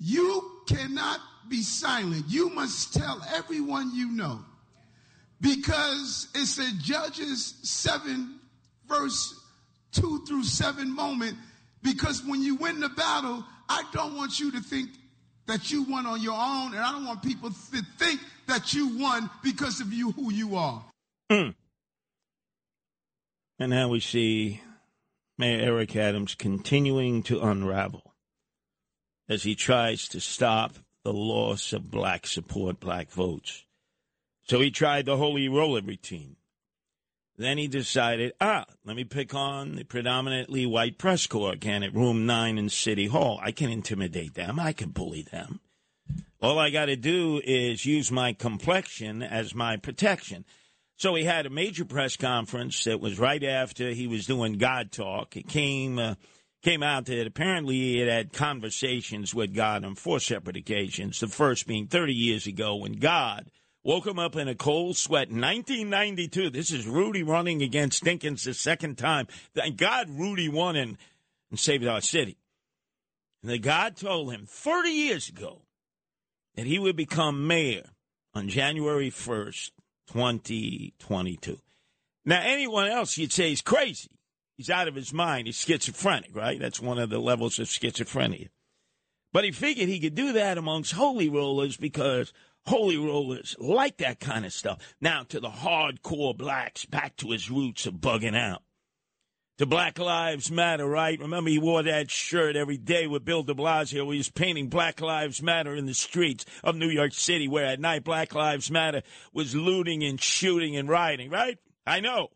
You 0.00 0.50
cannot 0.66 1.20
be 1.48 1.62
silent. 1.62 2.24
You 2.28 2.50
must 2.50 2.92
tell 2.92 3.24
everyone 3.32 3.92
you 3.94 4.10
know. 4.10 4.40
Because 5.40 6.28
it's 6.34 6.58
a 6.58 6.72
Judges 6.82 7.54
7, 7.62 8.40
verse 8.88 9.40
2 9.92 10.24
through 10.26 10.44
7 10.44 10.92
moment. 10.92 11.36
Because 11.82 12.24
when 12.24 12.42
you 12.42 12.56
win 12.56 12.80
the 12.80 12.88
battle, 12.88 13.44
I 13.68 13.84
don't 13.92 14.16
want 14.16 14.40
you 14.40 14.50
to 14.52 14.60
think 14.60 14.90
that 15.46 15.70
you 15.70 15.84
won 15.84 16.06
on 16.06 16.20
your 16.20 16.34
own, 16.34 16.74
and 16.74 16.82
I 16.82 16.92
don't 16.92 17.06
want 17.06 17.22
people 17.22 17.50
to 17.50 17.82
think 17.98 18.20
that 18.46 18.72
you 18.72 18.98
won 18.98 19.30
because 19.42 19.80
of 19.80 19.92
you 19.92 20.12
who 20.12 20.32
you 20.32 20.56
are. 20.56 20.84
Mm. 21.30 21.54
And 23.58 23.70
now 23.70 23.88
we 23.88 24.00
see 24.00 24.62
Mayor 25.38 25.60
Eric 25.60 25.96
Adams 25.96 26.34
continuing 26.34 27.22
to 27.24 27.40
unravel 27.40 28.14
as 29.28 29.42
he 29.42 29.54
tries 29.54 30.08
to 30.08 30.20
stop 30.20 30.76
the 31.02 31.12
loss 31.12 31.72
of 31.72 31.90
black 31.90 32.26
support, 32.26 32.80
black 32.80 33.10
votes. 33.10 33.64
So 34.42 34.60
he 34.60 34.70
tried 34.70 35.06
the 35.06 35.16
holy 35.16 35.48
roller 35.48 35.80
routine. 35.80 36.36
Then 37.36 37.58
he 37.58 37.66
decided, 37.66 38.32
ah, 38.40 38.64
let 38.84 38.94
me 38.94 39.04
pick 39.04 39.34
on 39.34 39.74
the 39.74 39.84
predominantly 39.84 40.66
white 40.66 40.98
press 40.98 41.26
corps 41.26 41.52
again 41.52 41.82
at 41.82 41.94
room 41.94 42.26
nine 42.26 42.58
in 42.58 42.68
City 42.68 43.08
Hall. 43.08 43.40
I 43.42 43.50
can 43.50 43.70
intimidate 43.70 44.34
them. 44.34 44.60
I 44.60 44.72
can 44.72 44.90
bully 44.90 45.22
them. 45.22 45.60
All 46.40 46.58
I 46.58 46.70
got 46.70 46.86
to 46.86 46.96
do 46.96 47.40
is 47.42 47.86
use 47.86 48.12
my 48.12 48.34
complexion 48.34 49.22
as 49.22 49.54
my 49.54 49.76
protection. 49.76 50.44
So 50.96 51.14
he 51.14 51.24
had 51.24 51.46
a 51.46 51.50
major 51.50 51.84
press 51.84 52.16
conference 52.16 52.84
that 52.84 53.00
was 53.00 53.18
right 53.18 53.42
after 53.42 53.90
he 53.90 54.06
was 54.06 54.26
doing 54.26 54.58
God 54.58 54.92
Talk. 54.92 55.36
It 55.36 55.48
came 55.48 55.98
uh, 55.98 56.14
came 56.62 56.82
out 56.82 57.06
that 57.06 57.26
apparently 57.26 57.74
he 57.74 57.98
had 57.98 58.08
had 58.08 58.32
conversations 58.32 59.34
with 59.34 59.54
God 59.54 59.84
on 59.84 59.96
four 59.96 60.20
separate 60.20 60.56
occasions. 60.56 61.20
The 61.20 61.28
first 61.28 61.66
being 61.66 61.88
30 61.88 62.14
years 62.14 62.46
ago 62.46 62.76
when 62.76 62.92
God 62.92 63.50
woke 63.84 64.06
him 64.06 64.18
up 64.18 64.34
in 64.34 64.48
a 64.48 64.54
cold 64.54 64.96
sweat. 64.96 65.28
1992. 65.28 66.50
This 66.50 66.72
is 66.72 66.86
Rudy 66.86 67.22
running 67.22 67.62
against 67.62 68.02
Dinkins 68.02 68.44
the 68.44 68.54
second 68.54 68.98
time. 68.98 69.28
Thank 69.54 69.76
God 69.76 70.08
Rudy 70.10 70.48
won 70.48 70.74
and, 70.74 70.96
and 71.50 71.60
saved 71.60 71.86
our 71.86 72.00
city. 72.00 72.38
And 73.42 73.52
that 73.52 73.62
God 73.62 73.96
told 73.96 74.32
him 74.32 74.46
30 74.48 74.88
years 74.88 75.28
ago 75.28 75.62
that 76.56 76.66
he 76.66 76.78
would 76.78 76.96
become 76.96 77.46
mayor 77.46 77.90
on 78.32 78.48
January 78.48 79.10
1st, 79.10 79.70
2022. 80.08 81.58
Now, 82.24 82.40
anyone 82.42 82.88
else 82.88 83.18
you'd 83.18 83.32
say 83.32 83.52
is 83.52 83.60
crazy. 83.60 84.08
He's 84.56 84.70
out 84.70 84.88
of 84.88 84.94
his 84.94 85.12
mind. 85.12 85.46
He's 85.46 85.56
schizophrenic, 85.56 86.34
right? 86.34 86.58
That's 86.58 86.80
one 86.80 86.98
of 86.98 87.10
the 87.10 87.18
levels 87.18 87.58
of 87.58 87.66
schizophrenia. 87.66 88.48
But 89.32 89.44
he 89.44 89.50
figured 89.50 89.88
he 89.88 90.00
could 90.00 90.14
do 90.14 90.32
that 90.32 90.56
amongst 90.56 90.92
holy 90.92 91.28
rollers 91.28 91.76
because 91.76 92.32
holy 92.66 92.96
rollers 92.96 93.56
like 93.58 93.98
that 93.98 94.20
kind 94.20 94.44
of 94.44 94.52
stuff. 94.52 94.78
Now, 95.00 95.24
to 95.24 95.40
the 95.40 95.48
hardcore 95.48 96.36
blacks, 96.36 96.84
back 96.84 97.16
to 97.16 97.30
his 97.30 97.50
roots 97.50 97.86
of 97.86 97.94
bugging 97.94 98.36
out. 98.36 98.62
To 99.58 99.66
Black 99.66 100.00
Lives 100.00 100.50
Matter, 100.50 100.84
right? 100.84 101.20
Remember, 101.20 101.48
he 101.48 101.60
wore 101.60 101.84
that 101.84 102.10
shirt 102.10 102.56
every 102.56 102.76
day 102.76 103.06
with 103.06 103.24
Bill 103.24 103.44
de 103.44 103.54
Blasio. 103.54 104.10
He 104.10 104.18
was 104.18 104.28
painting 104.28 104.68
Black 104.68 105.00
Lives 105.00 105.40
Matter 105.40 105.76
in 105.76 105.86
the 105.86 105.94
streets 105.94 106.44
of 106.64 106.74
New 106.74 106.88
York 106.88 107.12
City, 107.12 107.46
where 107.46 107.66
at 107.66 107.78
night 107.78 108.02
Black 108.02 108.34
Lives 108.34 108.68
Matter 108.68 109.02
was 109.32 109.54
looting 109.54 110.02
and 110.02 110.20
shooting 110.20 110.74
and 110.74 110.88
rioting, 110.88 111.30
right? 111.30 111.56
I 111.86 112.00
know. 112.00 112.30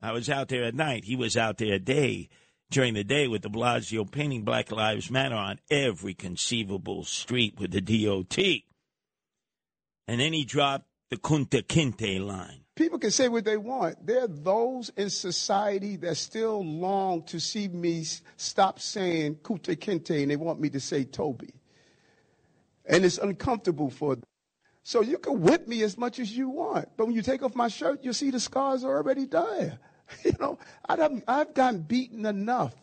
I 0.00 0.12
was 0.12 0.30
out 0.30 0.48
there 0.48 0.64
at 0.64 0.74
night. 0.74 1.04
He 1.04 1.16
was 1.16 1.36
out 1.36 1.58
there 1.58 1.78
day 1.78 2.30
during 2.70 2.94
the 2.94 3.04
day 3.04 3.28
with 3.28 3.42
de 3.42 3.50
Blasio 3.50 4.10
painting 4.10 4.44
Black 4.44 4.70
Lives 4.70 5.10
Matter 5.10 5.34
on 5.34 5.58
every 5.70 6.14
conceivable 6.14 7.04
street 7.04 7.58
with 7.58 7.72
the 7.72 7.80
DOT. 7.80 8.38
And 10.08 10.18
then 10.18 10.32
he 10.32 10.44
dropped 10.44 10.86
the 11.10 11.18
Kunta 11.18 11.62
Kinte 11.62 12.18
line. 12.18 12.64
People 12.74 12.98
can 12.98 13.10
say 13.10 13.28
what 13.28 13.44
they 13.44 13.58
want. 13.58 14.06
There 14.06 14.24
are 14.24 14.28
those 14.28 14.88
in 14.96 15.10
society 15.10 15.96
that 15.96 16.16
still 16.16 16.64
long 16.64 17.24
to 17.24 17.38
see 17.38 17.68
me 17.68 18.04
stop 18.36 18.80
saying 18.80 19.36
Kunta 19.36 19.76
Kinte 19.76 20.22
and 20.22 20.30
they 20.30 20.36
want 20.36 20.60
me 20.60 20.70
to 20.70 20.80
say 20.80 21.04
Toby. 21.04 21.52
And 22.86 23.04
it's 23.04 23.18
uncomfortable 23.18 23.90
for 23.90 24.16
them. 24.16 24.24
So 24.82 25.02
you 25.02 25.18
can 25.18 25.42
whip 25.42 25.68
me 25.68 25.82
as 25.82 25.98
much 25.98 26.18
as 26.18 26.34
you 26.34 26.48
want. 26.48 26.88
But 26.96 27.06
when 27.06 27.14
you 27.14 27.20
take 27.20 27.42
off 27.42 27.54
my 27.54 27.68
shirt, 27.68 28.02
you 28.02 28.14
see 28.14 28.30
the 28.30 28.40
scars 28.40 28.84
are 28.84 28.96
already 28.96 29.26
there. 29.26 29.78
You 30.24 30.32
know, 30.40 30.58
I've, 30.88 31.22
I've 31.28 31.52
gotten 31.52 31.82
beaten 31.82 32.24
enough 32.24 32.74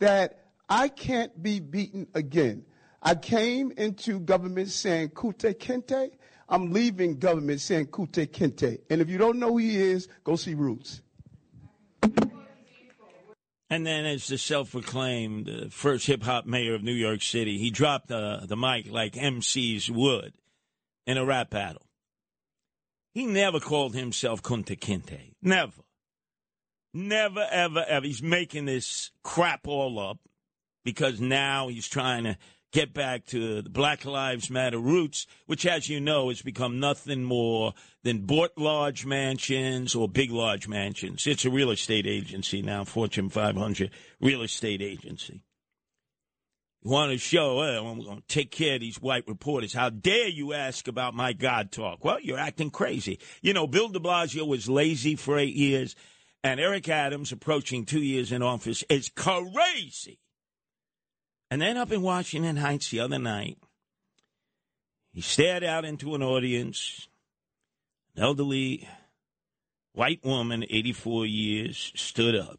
that 0.00 0.46
I 0.68 0.88
can't 0.88 1.40
be 1.40 1.60
beaten 1.60 2.08
again. 2.12 2.64
I 3.00 3.14
came 3.14 3.70
into 3.76 4.18
government 4.18 4.70
saying 4.70 5.10
Kunta 5.10 5.54
Kinte. 5.54 6.10
I'm 6.48 6.72
leaving 6.72 7.18
government 7.18 7.60
saying 7.60 7.86
Kunta 7.86 8.26
Kinte. 8.26 8.80
And 8.88 9.00
if 9.00 9.08
you 9.08 9.18
don't 9.18 9.38
know 9.38 9.52
who 9.52 9.58
he 9.58 9.76
is, 9.76 10.08
go 10.24 10.36
see 10.36 10.54
Roots. 10.54 11.02
And 13.68 13.84
then, 13.84 14.06
as 14.06 14.28
the 14.28 14.38
self 14.38 14.70
proclaimed 14.70 15.48
uh, 15.48 15.68
first 15.70 16.06
hip 16.06 16.22
hop 16.22 16.46
mayor 16.46 16.74
of 16.74 16.84
New 16.84 16.92
York 16.92 17.20
City, 17.20 17.58
he 17.58 17.70
dropped 17.70 18.12
uh, 18.12 18.46
the 18.46 18.56
mic 18.56 18.88
like 18.90 19.14
MCs 19.14 19.90
would 19.90 20.34
in 21.04 21.18
a 21.18 21.24
rap 21.24 21.50
battle. 21.50 21.82
He 23.12 23.26
never 23.26 23.58
called 23.58 23.94
himself 23.94 24.40
Kunta 24.40 24.78
Kinte. 24.78 25.32
Never. 25.42 25.72
Never, 26.94 27.46
ever, 27.50 27.84
ever. 27.88 28.06
He's 28.06 28.22
making 28.22 28.66
this 28.66 29.10
crap 29.24 29.66
all 29.66 29.98
up 29.98 30.18
because 30.84 31.20
now 31.20 31.66
he's 31.68 31.88
trying 31.88 32.24
to 32.24 32.38
get 32.76 32.92
back 32.92 33.24
to 33.24 33.62
the 33.62 33.70
Black 33.70 34.04
Lives 34.04 34.50
Matter 34.50 34.78
roots, 34.78 35.26
which, 35.46 35.64
as 35.64 35.88
you 35.88 35.98
know, 35.98 36.28
has 36.28 36.42
become 36.42 36.78
nothing 36.78 37.24
more 37.24 37.72
than 38.02 38.26
bought 38.26 38.58
large 38.58 39.06
mansions 39.06 39.94
or 39.94 40.06
big 40.06 40.30
large 40.30 40.68
mansions. 40.68 41.26
It's 41.26 41.46
a 41.46 41.50
real 41.50 41.70
estate 41.70 42.06
agency 42.06 42.60
now, 42.60 42.84
Fortune 42.84 43.30
500 43.30 43.90
real 44.20 44.42
estate 44.42 44.82
agency. 44.82 45.40
You 46.82 46.90
want 46.90 47.12
to 47.12 47.18
show, 47.18 47.62
oh, 47.62 47.86
I'm 47.86 48.02
going 48.02 48.18
to 48.18 48.22
take 48.28 48.50
care 48.50 48.74
of 48.74 48.82
these 48.82 49.00
white 49.00 49.26
reporters. 49.26 49.72
How 49.72 49.88
dare 49.88 50.28
you 50.28 50.52
ask 50.52 50.86
about 50.86 51.14
my 51.14 51.32
God 51.32 51.72
talk? 51.72 52.04
Well, 52.04 52.20
you're 52.20 52.38
acting 52.38 52.68
crazy. 52.68 53.20
You 53.40 53.54
know, 53.54 53.66
Bill 53.66 53.88
de 53.88 54.00
Blasio 54.00 54.46
was 54.46 54.68
lazy 54.68 55.16
for 55.16 55.38
eight 55.38 55.56
years 55.56 55.96
and 56.44 56.60
Eric 56.60 56.88
Adams, 56.88 57.32
approaching 57.32 57.84
two 57.84 58.02
years 58.02 58.30
in 58.30 58.42
office, 58.42 58.84
is 58.88 59.08
crazy. 59.08 60.20
And 61.50 61.62
then 61.62 61.76
up 61.76 61.92
in 61.92 62.02
Washington 62.02 62.56
Heights 62.56 62.90
the 62.90 63.00
other 63.00 63.18
night, 63.18 63.58
He 65.12 65.20
stared 65.20 65.64
out 65.64 65.84
into 65.84 66.14
an 66.14 66.22
audience. 66.22 67.08
An 68.16 68.22
elderly 68.22 68.88
white 69.92 70.24
woman, 70.24 70.64
84 70.68 71.26
years, 71.26 71.92
stood 71.94 72.34
up 72.34 72.58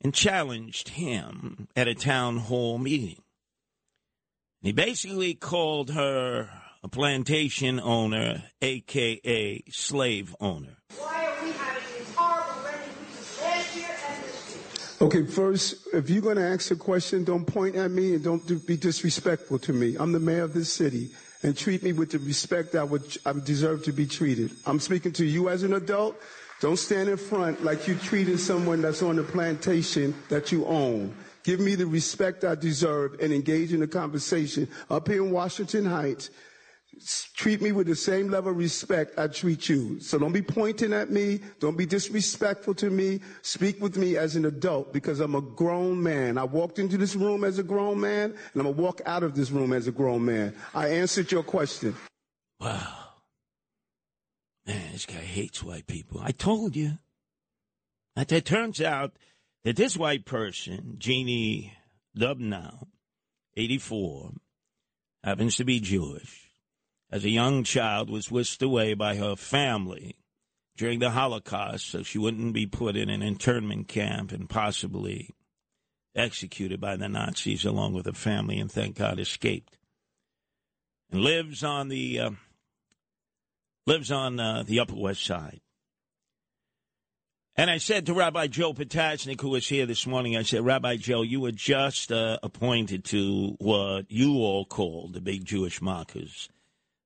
and 0.00 0.14
challenged 0.14 0.90
him 0.90 1.68
at 1.74 1.88
a 1.88 1.94
town 1.94 2.36
hall 2.38 2.78
meeting. 2.78 3.20
He 4.62 4.72
basically 4.72 5.34
called 5.34 5.90
her 5.90 6.48
a 6.82 6.88
plantation 6.88 7.80
owner, 7.80 8.44
aka 8.62 9.62
slave 9.70 10.34
owner. 10.40 10.76
Why 10.96 11.26
are 11.26 11.44
we 11.44 11.52
having 11.52 11.98
these 11.98 12.14
horrible 12.14 12.62
refugees 12.64 13.40
last 13.42 13.76
year 13.76 13.96
and 14.08 14.24
this 14.24 14.56
year? 14.56 14.83
Okay, 15.00 15.26
first, 15.26 15.88
if 15.92 16.08
you're 16.08 16.22
going 16.22 16.36
to 16.36 16.46
ask 16.46 16.70
a 16.70 16.76
question, 16.76 17.24
don't 17.24 17.44
point 17.44 17.74
at 17.74 17.90
me 17.90 18.14
and 18.14 18.22
don't 18.22 18.46
do- 18.46 18.60
be 18.60 18.76
disrespectful 18.76 19.58
to 19.58 19.72
me. 19.72 19.96
I'm 19.98 20.12
the 20.12 20.20
mayor 20.20 20.44
of 20.44 20.54
this 20.54 20.72
city, 20.72 21.10
and 21.42 21.56
treat 21.56 21.82
me 21.82 21.92
with 21.92 22.12
the 22.12 22.20
respect 22.20 22.76
I 22.76 22.84
would 22.84 23.18
I 23.26 23.32
deserve 23.32 23.82
to 23.84 23.92
be 23.92 24.06
treated. 24.06 24.52
I'm 24.66 24.78
speaking 24.78 25.12
to 25.14 25.24
you 25.24 25.48
as 25.48 25.64
an 25.64 25.74
adult. 25.74 26.16
Don't 26.60 26.78
stand 26.78 27.08
in 27.08 27.16
front 27.16 27.64
like 27.64 27.88
you 27.88 27.96
treated 27.96 28.38
someone 28.38 28.82
that's 28.82 29.02
on 29.02 29.16
the 29.16 29.24
plantation 29.24 30.14
that 30.28 30.52
you 30.52 30.64
own. 30.64 31.12
Give 31.42 31.58
me 31.58 31.74
the 31.74 31.86
respect 31.86 32.44
I 32.44 32.54
deserve 32.54 33.18
and 33.20 33.32
engage 33.32 33.72
in 33.72 33.82
a 33.82 33.88
conversation 33.88 34.68
up 34.88 35.08
here 35.08 35.24
in 35.24 35.32
Washington 35.32 35.84
Heights. 35.84 36.30
Treat 37.34 37.60
me 37.60 37.72
with 37.72 37.86
the 37.86 37.96
same 37.96 38.28
level 38.28 38.50
of 38.50 38.56
respect 38.56 39.18
I 39.18 39.26
treat 39.28 39.68
you. 39.68 40.00
So 40.00 40.18
don't 40.18 40.32
be 40.32 40.42
pointing 40.42 40.92
at 40.92 41.10
me. 41.10 41.40
Don't 41.60 41.76
be 41.76 41.86
disrespectful 41.86 42.74
to 42.74 42.90
me. 42.90 43.20
Speak 43.42 43.80
with 43.80 43.96
me 43.96 44.16
as 44.16 44.36
an 44.36 44.44
adult 44.44 44.92
because 44.92 45.20
I'm 45.20 45.34
a 45.34 45.40
grown 45.40 46.02
man. 46.02 46.38
I 46.38 46.44
walked 46.44 46.78
into 46.78 46.96
this 46.96 47.16
room 47.16 47.44
as 47.44 47.58
a 47.58 47.62
grown 47.62 48.00
man 48.00 48.30
and 48.30 48.36
I'm 48.54 48.62
going 48.62 48.74
to 48.74 48.82
walk 48.82 49.00
out 49.06 49.22
of 49.22 49.34
this 49.34 49.50
room 49.50 49.72
as 49.72 49.86
a 49.86 49.92
grown 49.92 50.24
man. 50.24 50.54
I 50.74 50.88
answered 50.88 51.30
your 51.32 51.42
question. 51.42 51.94
Wow. 52.60 52.98
Man, 54.66 54.92
this 54.92 55.06
guy 55.06 55.14
hates 55.14 55.62
white 55.62 55.86
people. 55.86 56.20
I 56.22 56.30
told 56.30 56.76
you. 56.76 56.98
That 58.16 58.30
it 58.30 58.44
turns 58.44 58.80
out 58.80 59.12
that 59.64 59.76
this 59.76 59.96
white 59.96 60.24
person, 60.24 60.96
Jeannie 60.98 61.72
Dubnow, 62.16 62.86
84, 63.56 64.32
happens 65.24 65.56
to 65.56 65.64
be 65.64 65.80
Jewish. 65.80 66.43
As 67.14 67.24
a 67.24 67.30
young 67.30 67.62
child, 67.62 68.10
was 68.10 68.28
whisked 68.28 68.60
away 68.60 68.94
by 68.94 69.14
her 69.14 69.36
family 69.36 70.16
during 70.76 70.98
the 70.98 71.10
Holocaust 71.10 71.88
so 71.88 72.02
she 72.02 72.18
wouldn't 72.18 72.52
be 72.54 72.66
put 72.66 72.96
in 72.96 73.08
an 73.08 73.22
internment 73.22 73.86
camp 73.86 74.32
and 74.32 74.50
possibly 74.50 75.30
executed 76.16 76.80
by 76.80 76.96
the 76.96 77.08
Nazis 77.08 77.64
along 77.64 77.92
with 77.92 78.06
her 78.06 78.12
family, 78.12 78.58
and 78.58 78.68
thank 78.68 78.96
God 78.96 79.20
escaped. 79.20 79.78
And 81.12 81.20
lives 81.20 81.62
on 81.62 81.86
the 81.86 82.18
uh, 82.18 82.30
lives 83.86 84.10
on 84.10 84.40
uh, 84.40 84.64
the 84.66 84.80
Upper 84.80 84.96
West 84.96 85.24
Side. 85.24 85.60
And 87.54 87.70
I 87.70 87.78
said 87.78 88.06
to 88.06 88.14
Rabbi 88.14 88.48
Joe 88.48 88.74
Potashnik, 88.74 89.40
who 89.40 89.50
was 89.50 89.68
here 89.68 89.86
this 89.86 90.04
morning, 90.04 90.36
I 90.36 90.42
said, 90.42 90.64
Rabbi 90.64 90.96
Joe, 90.96 91.22
you 91.22 91.38
were 91.38 91.52
just 91.52 92.10
uh, 92.10 92.38
appointed 92.42 93.04
to 93.04 93.54
what 93.60 94.10
you 94.10 94.38
all 94.38 94.64
call 94.64 95.10
the 95.12 95.20
big 95.20 95.44
Jewish 95.44 95.80
mockers, 95.80 96.48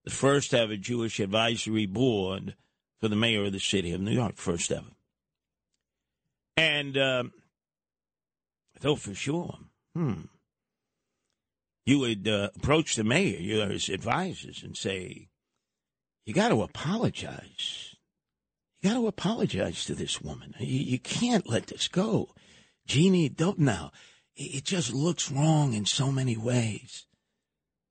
the 0.08 0.14
first 0.14 0.54
ever 0.54 0.74
Jewish 0.74 1.20
advisory 1.20 1.84
board 1.84 2.54
for 2.98 3.08
the 3.08 3.16
mayor 3.16 3.44
of 3.44 3.52
the 3.52 3.60
city 3.60 3.92
of 3.92 4.00
New 4.00 4.12
York, 4.12 4.36
first 4.36 4.72
ever. 4.72 4.86
And 6.56 6.96
I 6.96 7.24
thought 8.80 9.00
for 9.00 9.14
sure, 9.14 9.58
hmm, 9.94 10.22
you 11.84 11.98
would 11.98 12.26
uh, 12.26 12.48
approach 12.56 12.96
the 12.96 13.04
mayor, 13.04 13.38
your 13.38 13.66
advisors, 13.66 14.62
and 14.62 14.74
say, 14.78 15.28
you 16.24 16.32
got 16.32 16.48
to 16.48 16.62
apologize. 16.62 17.94
You 18.80 18.88
got 18.88 18.96
to 18.96 19.08
apologize 19.08 19.84
to 19.84 19.94
this 19.94 20.22
woman. 20.22 20.54
You, 20.58 20.80
you 20.80 20.98
can't 20.98 21.46
let 21.46 21.66
this 21.66 21.86
go. 21.86 22.34
Jeannie 22.86 23.28
Dubnow, 23.28 23.90
it, 24.34 24.56
it 24.56 24.64
just 24.64 24.90
looks 24.90 25.30
wrong 25.30 25.74
in 25.74 25.84
so 25.84 26.10
many 26.10 26.38
ways. 26.38 27.04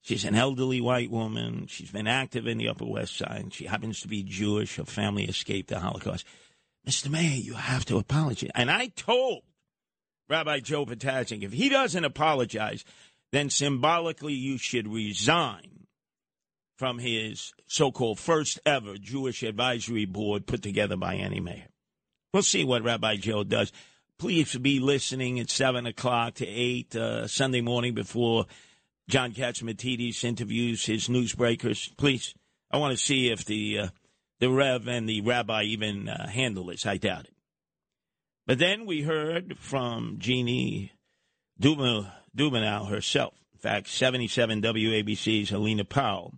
She's 0.07 0.23
an 0.23 0.35
elderly 0.35 0.79
white 0.79 1.11
woman. 1.11 1.67
She's 1.67 1.91
been 1.91 2.07
active 2.07 2.47
in 2.47 2.57
the 2.57 2.69
Upper 2.69 2.85
West 2.85 3.17
Side. 3.17 3.53
She 3.53 3.65
happens 3.65 3.99
to 3.99 4.07
be 4.07 4.23
Jewish. 4.23 4.77
Her 4.77 4.85
family 4.85 5.25
escaped 5.25 5.67
the 5.67 5.81
Holocaust. 5.81 6.25
Mr. 6.87 7.09
Mayor, 7.09 7.41
you 7.41 7.55
have 7.55 7.83
to 7.87 7.97
apologize. 7.97 8.49
And 8.55 8.71
I 8.71 8.87
told 8.87 9.41
Rabbi 10.29 10.61
Joe 10.61 10.85
Potashnik, 10.85 11.43
if 11.43 11.51
he 11.51 11.67
doesn't 11.67 12.05
apologize, 12.05 12.85
then 13.33 13.49
symbolically 13.49 14.31
you 14.31 14.57
should 14.57 14.87
resign 14.87 15.87
from 16.77 16.99
his 16.99 17.51
so 17.67 17.91
called 17.91 18.17
first 18.17 18.61
ever 18.65 18.95
Jewish 18.97 19.43
advisory 19.43 20.05
board 20.05 20.47
put 20.47 20.61
together 20.61 20.95
by 20.95 21.15
any 21.15 21.41
mayor. 21.41 21.67
We'll 22.33 22.43
see 22.43 22.63
what 22.63 22.81
Rabbi 22.81 23.17
Joe 23.17 23.43
does. 23.43 23.73
Please 24.17 24.55
be 24.55 24.79
listening 24.79 25.37
at 25.41 25.49
7 25.49 25.85
o'clock 25.85 26.35
to 26.35 26.47
8 26.47 26.95
uh, 26.95 27.27
Sunday 27.27 27.59
morning 27.59 27.93
before 27.93 28.45
John 29.09 29.31
Catsimatidis 29.31 30.23
interviews 30.23 30.85
his 30.85 31.07
newsbreakers. 31.07 31.95
Please, 31.97 32.35
I 32.71 32.77
want 32.77 32.97
to 32.97 33.03
see 33.03 33.29
if 33.29 33.45
the, 33.45 33.79
uh, 33.79 33.87
the 34.39 34.49
Rev 34.49 34.87
and 34.87 35.07
the 35.07 35.21
Rabbi 35.21 35.63
even 35.63 36.09
uh, 36.09 36.27
handle 36.27 36.65
this. 36.65 36.85
I 36.85 36.97
doubt 36.97 37.25
it. 37.25 37.33
But 38.45 38.59
then 38.59 38.85
we 38.85 39.01
heard 39.01 39.57
from 39.57 40.17
Jeannie 40.19 40.93
Dubin- 41.61 42.11
Dubinow 42.35 42.89
herself. 42.89 43.33
In 43.53 43.59
fact, 43.59 43.87
77 43.87 44.61
WABC's 44.61 45.49
Helena 45.49 45.85
Powell 45.85 46.33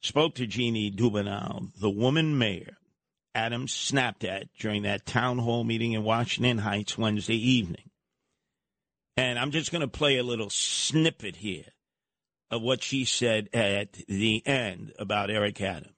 spoke 0.00 0.34
to 0.36 0.46
Jeannie 0.46 0.90
Dubinow, 0.90 1.72
the 1.78 1.90
woman 1.90 2.38
mayor 2.38 2.76
Adams 3.34 3.72
snapped 3.72 4.24
at 4.24 4.48
during 4.58 4.82
that 4.82 5.04
town 5.04 5.38
hall 5.38 5.62
meeting 5.62 5.92
in 5.92 6.02
Washington 6.02 6.58
Heights 6.58 6.96
Wednesday 6.96 7.36
evening. 7.36 7.90
And 9.16 9.38
I'm 9.38 9.50
just 9.50 9.70
going 9.70 9.82
to 9.82 9.88
play 9.88 10.16
a 10.16 10.22
little 10.22 10.48
snippet 10.48 11.36
here 11.36 11.66
of 12.50 12.62
what 12.62 12.82
she 12.82 13.04
said 13.04 13.48
at 13.52 13.92
the 14.08 14.46
end 14.46 14.92
about 14.98 15.30
Eric 15.30 15.60
Adams. 15.60 15.92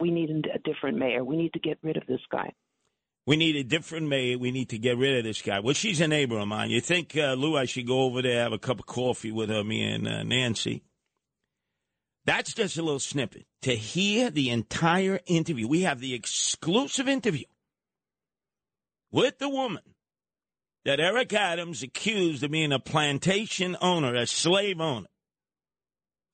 We 0.00 0.10
need 0.10 0.30
a 0.30 0.58
different 0.58 0.98
mayor. 0.98 1.24
We 1.24 1.36
need 1.36 1.52
to 1.54 1.60
get 1.60 1.78
rid 1.82 1.96
of 1.96 2.06
this 2.06 2.20
guy. 2.30 2.52
We 3.26 3.36
need 3.36 3.56
a 3.56 3.64
different 3.64 4.08
mayor. 4.08 4.36
We 4.38 4.50
need 4.50 4.68
to 4.70 4.78
get 4.78 4.98
rid 4.98 5.18
of 5.18 5.24
this 5.24 5.40
guy. 5.40 5.60
Well, 5.60 5.72
she's 5.72 6.00
a 6.00 6.08
neighbor 6.08 6.38
of 6.38 6.46
mine. 6.46 6.70
You 6.70 6.80
think, 6.80 7.16
uh, 7.16 7.32
Lou, 7.34 7.56
I 7.56 7.64
should 7.64 7.86
go 7.86 8.02
over 8.02 8.20
there, 8.20 8.42
have 8.42 8.52
a 8.52 8.58
cup 8.58 8.80
of 8.80 8.86
coffee 8.86 9.32
with 9.32 9.48
her, 9.48 9.64
me 9.64 9.82
and 9.82 10.06
uh, 10.06 10.22
Nancy? 10.24 10.82
That's 12.26 12.52
just 12.52 12.76
a 12.76 12.82
little 12.82 13.00
snippet. 13.00 13.46
To 13.62 13.74
hear 13.74 14.30
the 14.30 14.50
entire 14.50 15.20
interview, 15.26 15.68
we 15.68 15.82
have 15.82 16.00
the 16.00 16.14
exclusive 16.14 17.08
interview 17.08 17.44
with 19.10 19.38
the 19.38 19.48
woman 19.48 19.82
that 20.84 21.00
Eric 21.00 21.32
Adams 21.32 21.82
accused 21.82 22.42
of 22.42 22.50
being 22.50 22.72
a 22.72 22.78
plantation 22.78 23.76
owner, 23.80 24.14
a 24.14 24.26
slave 24.26 24.80
owner. 24.80 25.06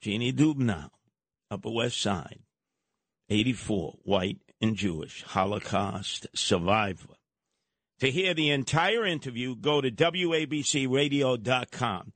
Jeannie 0.00 0.32
Dubnow, 0.32 0.88
Upper 1.50 1.70
West 1.70 2.00
Side, 2.00 2.40
84, 3.28 3.98
white 4.04 4.38
and 4.60 4.76
Jewish, 4.76 5.22
Holocaust 5.22 6.26
survivor. 6.34 7.14
To 8.00 8.10
hear 8.10 8.34
the 8.34 8.50
entire 8.50 9.04
interview, 9.04 9.54
go 9.54 9.80
to 9.82 9.90
WABCRadio.com. 9.90 12.12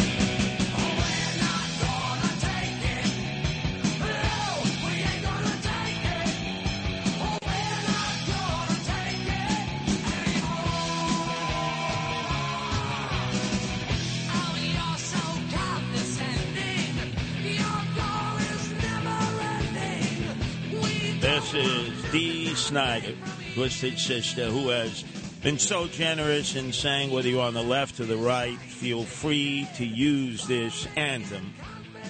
Twisted 23.53 23.99
Sister, 23.99 24.45
who 24.45 24.69
has 24.69 25.03
been 25.43 25.59
so 25.59 25.87
generous 25.87 26.55
in 26.55 26.71
saying 26.71 27.11
whether 27.11 27.27
you're 27.27 27.41
on 27.41 27.53
the 27.53 27.61
left 27.61 27.99
or 27.99 28.05
the 28.05 28.15
right, 28.15 28.57
feel 28.57 29.03
free 29.03 29.67
to 29.75 29.85
use 29.85 30.47
this 30.47 30.87
anthem 30.95 31.53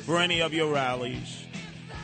for 0.06 0.20
any 0.20 0.42
of 0.42 0.54
your 0.54 0.72
rallies, 0.72 1.46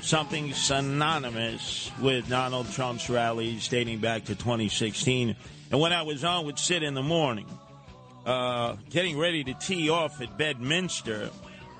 something 0.01 0.53
synonymous 0.53 1.91
with 2.01 2.27
Donald 2.29 2.71
Trump's 2.71 3.09
rallies 3.11 3.67
dating 3.67 3.99
back 3.99 4.25
to 4.25 4.33
2016. 4.33 5.35
And 5.69 5.79
when 5.79 5.93
I 5.93 6.01
was 6.01 6.23
on 6.23 6.45
with 6.45 6.57
Sid 6.57 6.81
in 6.81 6.95
the 6.95 7.03
morning, 7.03 7.45
uh, 8.25 8.75
getting 8.89 9.19
ready 9.19 9.43
to 9.43 9.53
tee 9.53 9.91
off 9.91 10.19
at 10.19 10.35
Bedminster, 10.35 11.29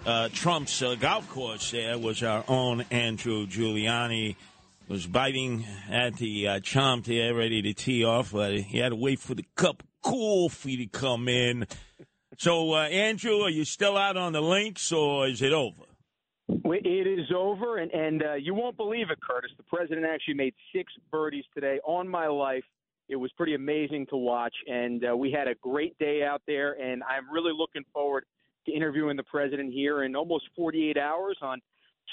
uh, 0.06 0.30
Trump's 0.30 0.82
uh, 0.84 0.96
golf 0.96 1.28
course 1.30 1.72
there 1.72 1.98
was 1.98 2.22
our 2.22 2.44
own 2.48 2.86
Andrew 2.92 3.48
Giuliani. 3.48 4.36
Was 4.88 5.06
biting 5.06 5.66
at 5.90 6.16
the 6.16 6.48
uh, 6.48 6.60
chomp 6.62 7.04
there, 7.04 7.36
ready 7.36 7.62
to 7.62 7.74
tee 7.74 8.06
off, 8.06 8.32
but 8.32 8.54
he 8.58 8.78
had 8.78 8.90
to 8.90 8.96
wait 8.96 9.20
for 9.20 9.36
the 9.36 9.44
cup 9.58 9.84
of 9.84 9.88
coffee 10.02 10.78
to 10.78 10.86
come 10.86 11.28
in. 11.28 11.68
So, 12.38 12.74
uh, 12.74 12.84
Andrew, 12.84 13.42
are 13.42 13.50
you 13.50 13.66
still 13.66 13.98
out 13.98 14.16
on 14.16 14.32
the 14.32 14.42
links, 14.42 14.94
or 14.94 15.28
is 15.28 15.42
it 15.42 15.52
over? 15.52 15.84
It 16.48 17.20
is 17.20 17.26
over, 17.36 17.80
and, 17.80 17.92
and 17.92 18.24
uh, 18.24 18.34
you 18.36 18.54
won't 18.54 18.78
believe 18.78 19.10
it, 19.10 19.20
Curtis. 19.20 19.52
The 19.58 19.64
president 19.64 20.06
actually 20.06 20.36
made 20.36 20.54
six 20.74 20.94
birdies 21.12 21.44
today 21.54 21.82
on 21.84 22.08
my 22.08 22.28
life. 22.28 22.64
It 23.10 23.18
was 23.18 23.30
pretty 23.34 23.56
amazing 23.56 24.06
to 24.12 24.16
watch, 24.16 24.56
and 24.68 25.04
uh, 25.04 25.18
we 25.18 25.32
had 25.32 25.50
a 25.50 25.56
great 25.56 25.98
day 26.00 26.24
out 26.24 26.42
there. 26.48 26.74
And 26.82 27.04
I'm 27.04 27.30
really 27.30 27.52
looking 27.54 27.84
forward 27.92 28.24
to 28.68 28.72
interviewing 28.72 29.18
the 29.18 29.24
president 29.24 29.74
here 29.74 30.04
in 30.04 30.16
almost 30.16 30.46
48 30.56 30.98
hours 30.98 31.38
on 31.42 31.60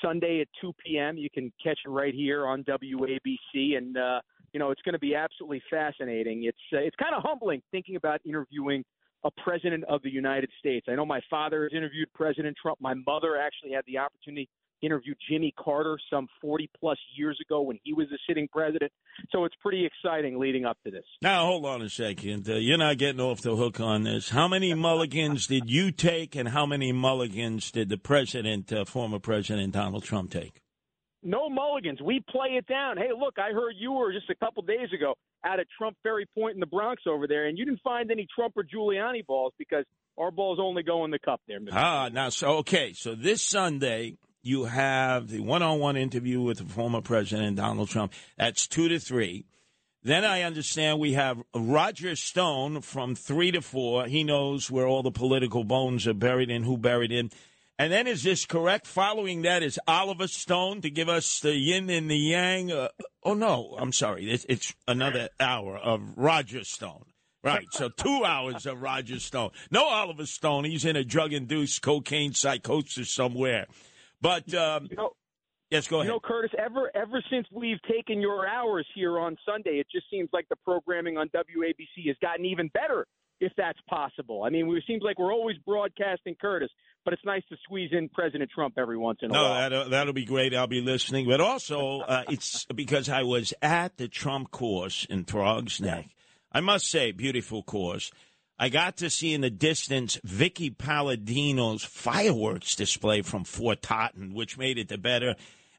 Sunday 0.03 0.41
at 0.41 0.49
2 0.61 0.73
p.m. 0.85 1.17
You 1.17 1.31
can 1.31 1.53
catch 1.63 1.79
it 1.85 1.89
right 1.89 2.15
here 2.15 2.47
on 2.47 2.65
WABC, 2.65 3.77
and 3.77 3.97
uh, 3.97 4.21
you 4.53 4.61
know 4.61 4.71
it's 4.71 4.83
going 4.83 4.95
to 4.95 4.99
be 4.99 5.15
absolutely 5.15 5.63
fascinating. 5.71 6.45
It's 6.45 6.59
uh, 6.73 6.79
it's 6.79 6.97
kind 6.97 7.15
of 7.15 7.23
humbling 7.23 7.63
thinking 7.71 7.97
about 7.97 8.21
interviewing 8.25 8.85
a 9.25 9.31
president 9.43 9.85
of 9.85 10.03
the 10.03 10.11
United 10.11 10.51
States. 10.59 10.87
I 10.89 10.95
know 10.95 11.07
my 11.07 11.21
father 11.31 11.65
has 11.65 11.73
interviewed 11.77 12.09
President 12.15 12.57
Trump. 12.61 12.79
My 12.81 12.95
mother 13.07 13.39
actually 13.39 13.73
had 13.73 13.85
the 13.87 13.99
opportunity 13.99 14.49
to 14.85 14.87
interview 14.87 15.15
Jimmy 15.29 15.53
Carter 15.59 15.99
some 16.11 16.29
40 16.41 16.71
plus 16.79 16.99
years 17.17 17.39
ago 17.41 17.63
when 17.63 17.79
he 17.83 17.93
was 17.93 18.07
a 18.13 18.19
sitting 18.29 18.49
president. 18.49 18.93
So 19.31 19.45
it's 19.45 19.55
pretty 19.61 19.87
exciting 19.87 20.39
leading 20.39 20.65
up 20.65 20.79
to 20.85 20.91
this. 20.91 21.05
Now, 21.23 21.47
hold 21.47 21.67
on 21.67 21.83
a 21.83 21.89
second. 21.89 22.49
Uh, 22.49 22.55
you're 22.55 22.79
not 22.79 22.99
getting 22.99 23.21
off 23.21 23.41
the 23.41 23.57
hook 23.57 23.81
on 23.81 24.03
this. 24.05 24.31
How 24.31 24.49
many 24.49 24.75
mulligans 24.75 25.47
did 25.47 25.71
you 25.71 25.91
take, 25.91 26.37
and 26.37 26.49
how 26.49 26.67
many 26.67 26.93
mulligans 26.93 27.71
did 27.71 27.89
the 27.89 27.99
president, 27.99 28.73
uh, 28.73 28.85
former 28.85 29.19
President 29.19 29.73
Donald 29.73 30.05
Trump, 30.05 30.31
take? 30.31 30.61
No 31.23 31.49
mulligans. 31.49 32.03
We 32.03 32.23
play 32.29 32.51
it 32.59 32.67
down. 32.67 32.99
Hey, 32.99 33.09
look, 33.19 33.39
I 33.39 33.53
heard 33.53 33.75
you 33.79 33.93
were 33.93 34.13
just 34.13 34.29
a 34.29 34.35
couple 34.35 34.63
days 34.63 34.93
ago 34.93 35.15
out 35.45 35.59
at 35.59 35.67
Trump 35.77 35.97
Ferry 36.03 36.27
Point 36.35 36.55
in 36.55 36.61
the 36.61 36.67
Bronx 36.67 37.03
over 37.07 37.27
there, 37.27 37.47
and 37.47 37.57
you 37.57 37.65
didn't 37.65 37.81
find 37.83 38.11
any 38.11 38.27
Trump 38.35 38.55
or 38.57 38.63
Giuliani 38.65 39.25
balls 39.25 39.55
because 39.59 39.85
our 40.19 40.31
balls 40.31 40.59
only 40.61 40.83
go 40.83 41.05
in 41.05 41.11
the 41.11 41.19
cup 41.19 41.41
there. 41.49 41.61
Mr. 41.61 41.73
Ah, 41.73 42.11
now, 42.13 42.29
so, 42.29 42.59
okay. 42.59 42.93
So 42.93 43.15
this 43.15 43.43
Sunday, 43.43 44.17
you 44.45 44.65
have 44.65 45.29
the 45.29 45.41
one 45.41 45.63
on 45.63 45.79
one 45.79 45.97
interview 45.97 46.41
with 46.41 46.59
the 46.59 46.65
former 46.65 47.01
president, 47.01 47.57
Donald 47.57 47.89
Trump. 47.89 48.13
That's 48.37 48.67
two 48.67 48.89
to 48.89 48.99
three. 48.99 49.47
Then 50.03 50.23
I 50.25 50.43
understand 50.43 50.99
we 50.99 51.15
have 51.15 51.43
Roger 51.55 52.15
Stone 52.15 52.83
from 52.83 53.15
three 53.15 53.51
to 53.53 53.63
four. 53.63 54.05
He 54.07 54.23
knows 54.23 54.71
where 54.71 54.87
all 54.87 55.03
the 55.03 55.11
political 55.11 55.65
bones 55.65 56.07
are 56.07 56.13
buried 56.13 56.51
and 56.51 56.63
who 56.65 56.77
buried 56.77 57.11
in. 57.11 57.31
And 57.79 57.91
then 57.91 58.07
is 58.07 58.23
this 58.23 58.45
correct? 58.45 58.87
Following 58.87 59.43
that 59.43 59.63
is 59.63 59.81
Oliver 59.89 60.29
Stone 60.29 60.83
to 60.83 60.91
give 60.91 61.09
us 61.09 61.41
the 61.41 61.57
yin 61.57 61.89
and 61.89 62.11
the 62.11 62.19
yang. 62.19 62.71
Uh, 62.71 62.89
oh 63.23 63.35
no, 63.35 63.75
I'm 63.79 63.93
sorry. 63.93 64.31
It's, 64.31 64.45
it's 64.47 64.75
another 64.87 65.31
hour 65.41 65.79
of 65.79 66.03
Roger 66.17 66.65
Stone. 66.65 67.07
Right, 67.43 67.67
so 67.73 67.91
two 67.91 68.25
hours 68.25 68.65
of 68.65 68.81
Roger 68.81 69.21
Stone. 69.21 69.51
No 69.71 69.87
Oliver 69.87 70.25
Stone. 70.25 70.65
He's 70.65 70.87
in 70.87 70.97
a 70.97 71.05
drug-induced 71.05 71.83
cocaine 71.83 72.33
psychosis 72.33 73.13
somewhere. 73.13 73.67
But 74.25 74.55
um, 74.55 74.89
you 74.91 74.97
know, 74.97 75.11
yes, 75.71 75.87
go 75.87 75.97
ahead. 75.97 76.07
You 76.07 76.13
know, 76.15 76.21
Curtis. 76.21 76.51
Ever 76.59 76.91
ever 76.95 77.23
since 77.31 77.47
we've 77.53 77.81
taken 77.83 78.23
your 78.23 78.49
hours 78.49 78.87
here 78.95 79.19
on 79.19 79.37
Sunday, 79.45 79.73
it 79.73 79.87
just 79.93 80.07
seems 80.11 80.31
like 80.33 80.49
the 80.49 80.57
programming 80.65 81.19
on 81.19 81.29
WABC 81.29 82.07
has 82.07 82.17
gotten 82.23 82.47
even 82.47 82.69
better. 82.69 83.07
If 83.41 83.53
that's 83.59 83.79
possible, 83.91 84.45
I 84.45 84.49
mean, 84.49 84.75
it 84.75 84.85
seems 84.87 85.03
like 85.03 85.19
we're 85.19 85.33
always 85.33 85.59
broadcasting 85.67 86.37
Curtis, 86.41 86.71
but 87.05 87.13
it's 87.13 87.25
nice 87.27 87.43
to 87.51 87.57
squeeze 87.65 87.91
in 87.93 88.09
President 88.09 88.51
Trump 88.51 88.79
every 88.79 88.97
once 88.97 89.19
in 89.21 89.31
a 89.31 89.35
no, 89.35 89.43
while. 89.43 89.55
that'll, 89.55 89.89
that'll 89.91 90.13
be 90.15 90.25
great. 90.25 90.55
I'll 90.55 90.69
be 90.69 90.81
listening. 90.81 91.27
But 91.27 91.43
also, 91.43 92.01
uh, 92.01 92.23
it's 92.31 92.65
because 92.67 93.11
I 93.11 93.25
was 93.25 93.53
at 93.61 93.99
the 93.99 94.09
Trump 94.09 94.53
course 94.53 95.05
in 95.11 95.25
Throgs 95.25 95.81
Neck. 95.81 96.07
I 96.51 96.61
must 96.61 96.89
say, 96.89 97.11
beautiful 97.11 97.63
course. 97.63 98.11
I 98.65 98.71
got 98.71 98.97
to 98.97 99.11
see 99.11 99.35
in 99.35 99.43
the 99.43 99.51
distance 99.51 100.17
Vickie 100.27 100.75
Paladino's 100.75 101.85
fireworks 101.85 102.75
display 102.75 103.21
from 103.21 103.45
Fort 103.45 103.83
Totten, 103.83 104.33
which 104.33 104.57
made 104.57 104.79
it 104.79 104.89
the 104.89 104.97
better. 104.97 105.35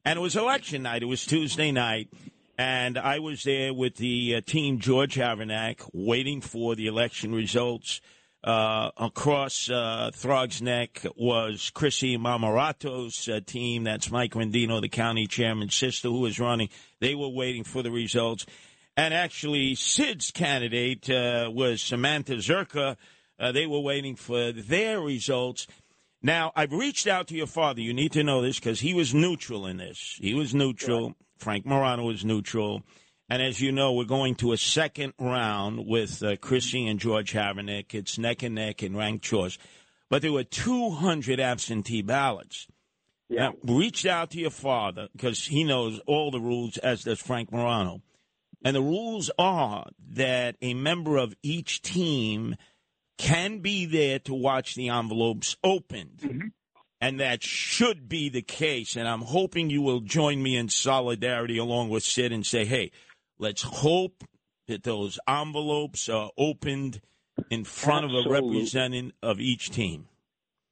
And 0.05 0.19
it 0.19 0.21
was 0.21 0.35
election 0.35 0.83
night. 0.83 1.01
It 1.01 1.07
was 1.07 1.25
Tuesday 1.25 1.71
night. 1.71 2.09
And 2.59 2.99
I 2.99 3.17
was 3.17 3.41
there 3.41 3.73
with 3.73 3.95
the 3.95 4.35
uh, 4.35 4.41
team 4.45 4.77
George 4.77 5.15
Havranek 5.15 5.89
waiting 5.93 6.41
for 6.41 6.75
the 6.75 6.85
election 6.85 7.33
results. 7.33 8.01
Uh, 8.43 8.91
across 8.97 9.67
uh, 9.71 10.11
Throgs 10.13 10.61
Neck 10.61 11.07
was 11.15 11.71
Chrissy 11.71 12.19
Marmorato's 12.19 13.27
uh, 13.27 13.39
team. 13.43 13.85
That's 13.85 14.11
Mike 14.11 14.33
Rendino, 14.33 14.79
the 14.79 14.89
county 14.89 15.25
chairman's 15.25 15.73
sister, 15.73 16.09
who 16.09 16.19
was 16.19 16.39
running. 16.39 16.69
They 16.99 17.15
were 17.15 17.29
waiting 17.29 17.63
for 17.63 17.81
the 17.81 17.89
results. 17.89 18.45
And 18.97 19.13
actually, 19.13 19.75
Sid's 19.75 20.31
candidate 20.31 21.09
uh, 21.09 21.49
was 21.53 21.81
Samantha 21.81 22.35
Zherka. 22.35 22.95
Uh, 23.37 23.51
they 23.51 23.65
were 23.65 23.81
waiting 23.81 24.15
for 24.15 24.51
their 24.53 25.01
results. 25.01 25.67
Now, 26.21 26.53
I've 26.55 26.71
reached 26.71 27.05
out 27.05 27.27
to 27.27 27.35
your 27.35 27.47
father. 27.47 27.81
You 27.81 27.93
need 27.93 28.13
to 28.13 28.23
know 28.23 28.41
this 28.41 28.57
because 28.57 28.79
he 28.79 28.93
was 28.93 29.13
neutral 29.13 29.65
in 29.65 29.77
this. 29.77 30.17
He 30.21 30.33
was 30.33 30.55
neutral. 30.55 31.15
Frank 31.37 31.65
Morano 31.65 32.03
was 32.03 32.23
neutral. 32.23 32.83
And 33.29 33.41
as 33.41 33.59
you 33.59 33.71
know, 33.71 33.93
we're 33.93 34.05
going 34.05 34.35
to 34.35 34.53
a 34.53 34.57
second 34.57 35.13
round 35.19 35.85
with 35.85 36.23
uh, 36.23 36.37
Chrissy 36.37 36.87
and 36.87 36.99
George 36.99 37.33
Havranek. 37.33 37.93
It's 37.93 38.17
neck 38.17 38.43
and 38.43 38.55
neck 38.55 38.81
in 38.81 38.95
ranked 38.95 39.25
choice. 39.25 39.57
But 40.09 40.21
there 40.21 40.31
were 40.31 40.43
200 40.43 41.39
absentee 41.39 42.01
ballots. 42.01 42.67
Yeah. 43.27 43.49
Now, 43.49 43.75
reached 43.75 44.05
out 44.05 44.29
to 44.31 44.39
your 44.39 44.51
father 44.51 45.09
because 45.11 45.45
he 45.45 45.63
knows 45.63 45.99
all 46.05 46.29
the 46.29 46.39
rules, 46.39 46.77
as 46.77 47.03
does 47.03 47.19
Frank 47.19 47.51
Morano. 47.51 48.01
And 48.65 48.75
the 48.75 48.81
rules 48.81 49.29
are 49.37 49.85
that 50.13 50.55
a 50.59 50.73
member 50.73 51.17
of 51.17 51.35
each 51.43 51.83
team 51.83 52.55
can 53.19 53.59
be 53.59 53.85
there 53.85 54.17
to 54.19 54.33
watch 54.33 54.73
the 54.73 54.89
envelopes 54.89 55.55
opened. 55.63 56.19
Mm-hmm. 56.23 56.47
And 56.99 57.19
that 57.19 57.43
should 57.43 58.09
be 58.09 58.27
the 58.29 58.41
case. 58.41 58.95
And 58.95 59.07
I'm 59.07 59.21
hoping 59.21 59.69
you 59.69 59.83
will 59.83 59.99
join 59.99 60.41
me 60.41 60.57
in 60.57 60.69
solidarity 60.69 61.59
along 61.59 61.89
with 61.89 62.03
Sid 62.03 62.31
and 62.31 62.43
say, 62.43 62.65
hey, 62.65 62.91
let's 63.37 63.61
hope 63.61 64.23
that 64.67 64.81
those 64.81 65.19
envelopes 65.27 66.09
are 66.09 66.31
opened 66.35 67.01
in 67.51 67.65
front 67.65 68.05
of 68.05 68.11
a 68.11 68.17
Absolutely. 68.17 68.57
representative 68.57 69.11
of 69.21 69.39
each 69.39 69.69
team. 69.69 70.07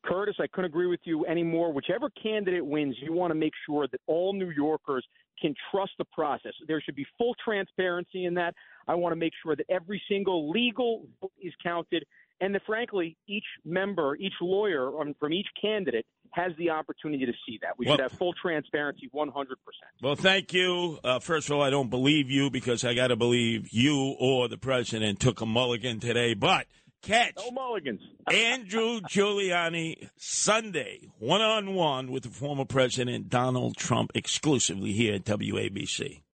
Curtis, 0.03 0.35
I 0.39 0.47
couldn't 0.47 0.71
agree 0.71 0.87
with 0.87 1.01
you 1.03 1.27
anymore. 1.27 1.71
Whichever 1.71 2.09
candidate 2.09 2.65
wins, 2.65 2.95
you 2.99 3.13
want 3.13 3.29
to 3.31 3.35
make 3.35 3.53
sure 3.67 3.87
that 3.87 4.01
all 4.07 4.33
New 4.33 4.49
Yorkers 4.49 5.05
can 5.41 5.53
trust 5.71 5.91
the 5.97 6.05
process. 6.05 6.53
There 6.67 6.81
should 6.81 6.95
be 6.95 7.05
full 7.17 7.35
transparency 7.43 8.25
in 8.25 8.33
that. 8.35 8.55
I 8.87 8.95
want 8.95 9.13
to 9.13 9.15
make 9.17 9.33
sure 9.43 9.55
that 9.55 9.65
every 9.69 10.01
single 10.09 10.49
legal 10.51 11.05
vote 11.21 11.31
is 11.41 11.53
counted 11.63 12.05
and 12.41 12.53
that, 12.55 12.63
frankly, 12.65 13.15
each 13.27 13.45
member, 13.63 14.15
each 14.15 14.33
lawyer 14.41 14.89
on, 14.99 15.15
from 15.19 15.31
each 15.33 15.47
candidate 15.61 16.05
has 16.31 16.51
the 16.57 16.69
opportunity 16.71 17.25
to 17.25 17.31
see 17.45 17.59
that. 17.61 17.77
We 17.77 17.85
Well- 17.85 17.95
should 17.95 18.03
have 18.03 18.11
full 18.13 18.33
transparency 18.33 19.07
100%. 19.13 19.55
Well, 20.01 20.15
thank 20.15 20.51
you. 20.51 20.99
Uh, 21.03 21.19
first 21.19 21.49
of 21.49 21.55
all, 21.55 21.61
I 21.61 21.69
don't 21.69 21.89
believe 21.89 22.29
you 22.29 22.49
because 22.49 22.83
I 22.83 22.95
got 22.95 23.07
to 23.07 23.15
believe 23.15 23.69
you 23.71 24.15
or 24.19 24.47
the 24.47 24.57
president 24.57 25.19
took 25.19 25.41
a 25.41 25.45
mulligan 25.45 25.99
today. 25.99 26.33
But 26.33 26.67
catch 27.03 27.35
No 27.37 27.51
mulligans. 27.51 28.01
Andrew 28.31 28.99
Giuliani 29.01 30.09
Sunday, 30.17 31.01
one 31.19 31.41
on 31.41 31.75
one 31.75 32.11
with 32.11 32.23
the 32.23 32.29
former 32.29 32.65
president 32.65 33.29
Donald 33.29 33.77
Trump, 33.77 34.11
exclusively 34.15 34.93
here 34.93 35.13
at 35.15 35.25
WABC. 35.25 36.23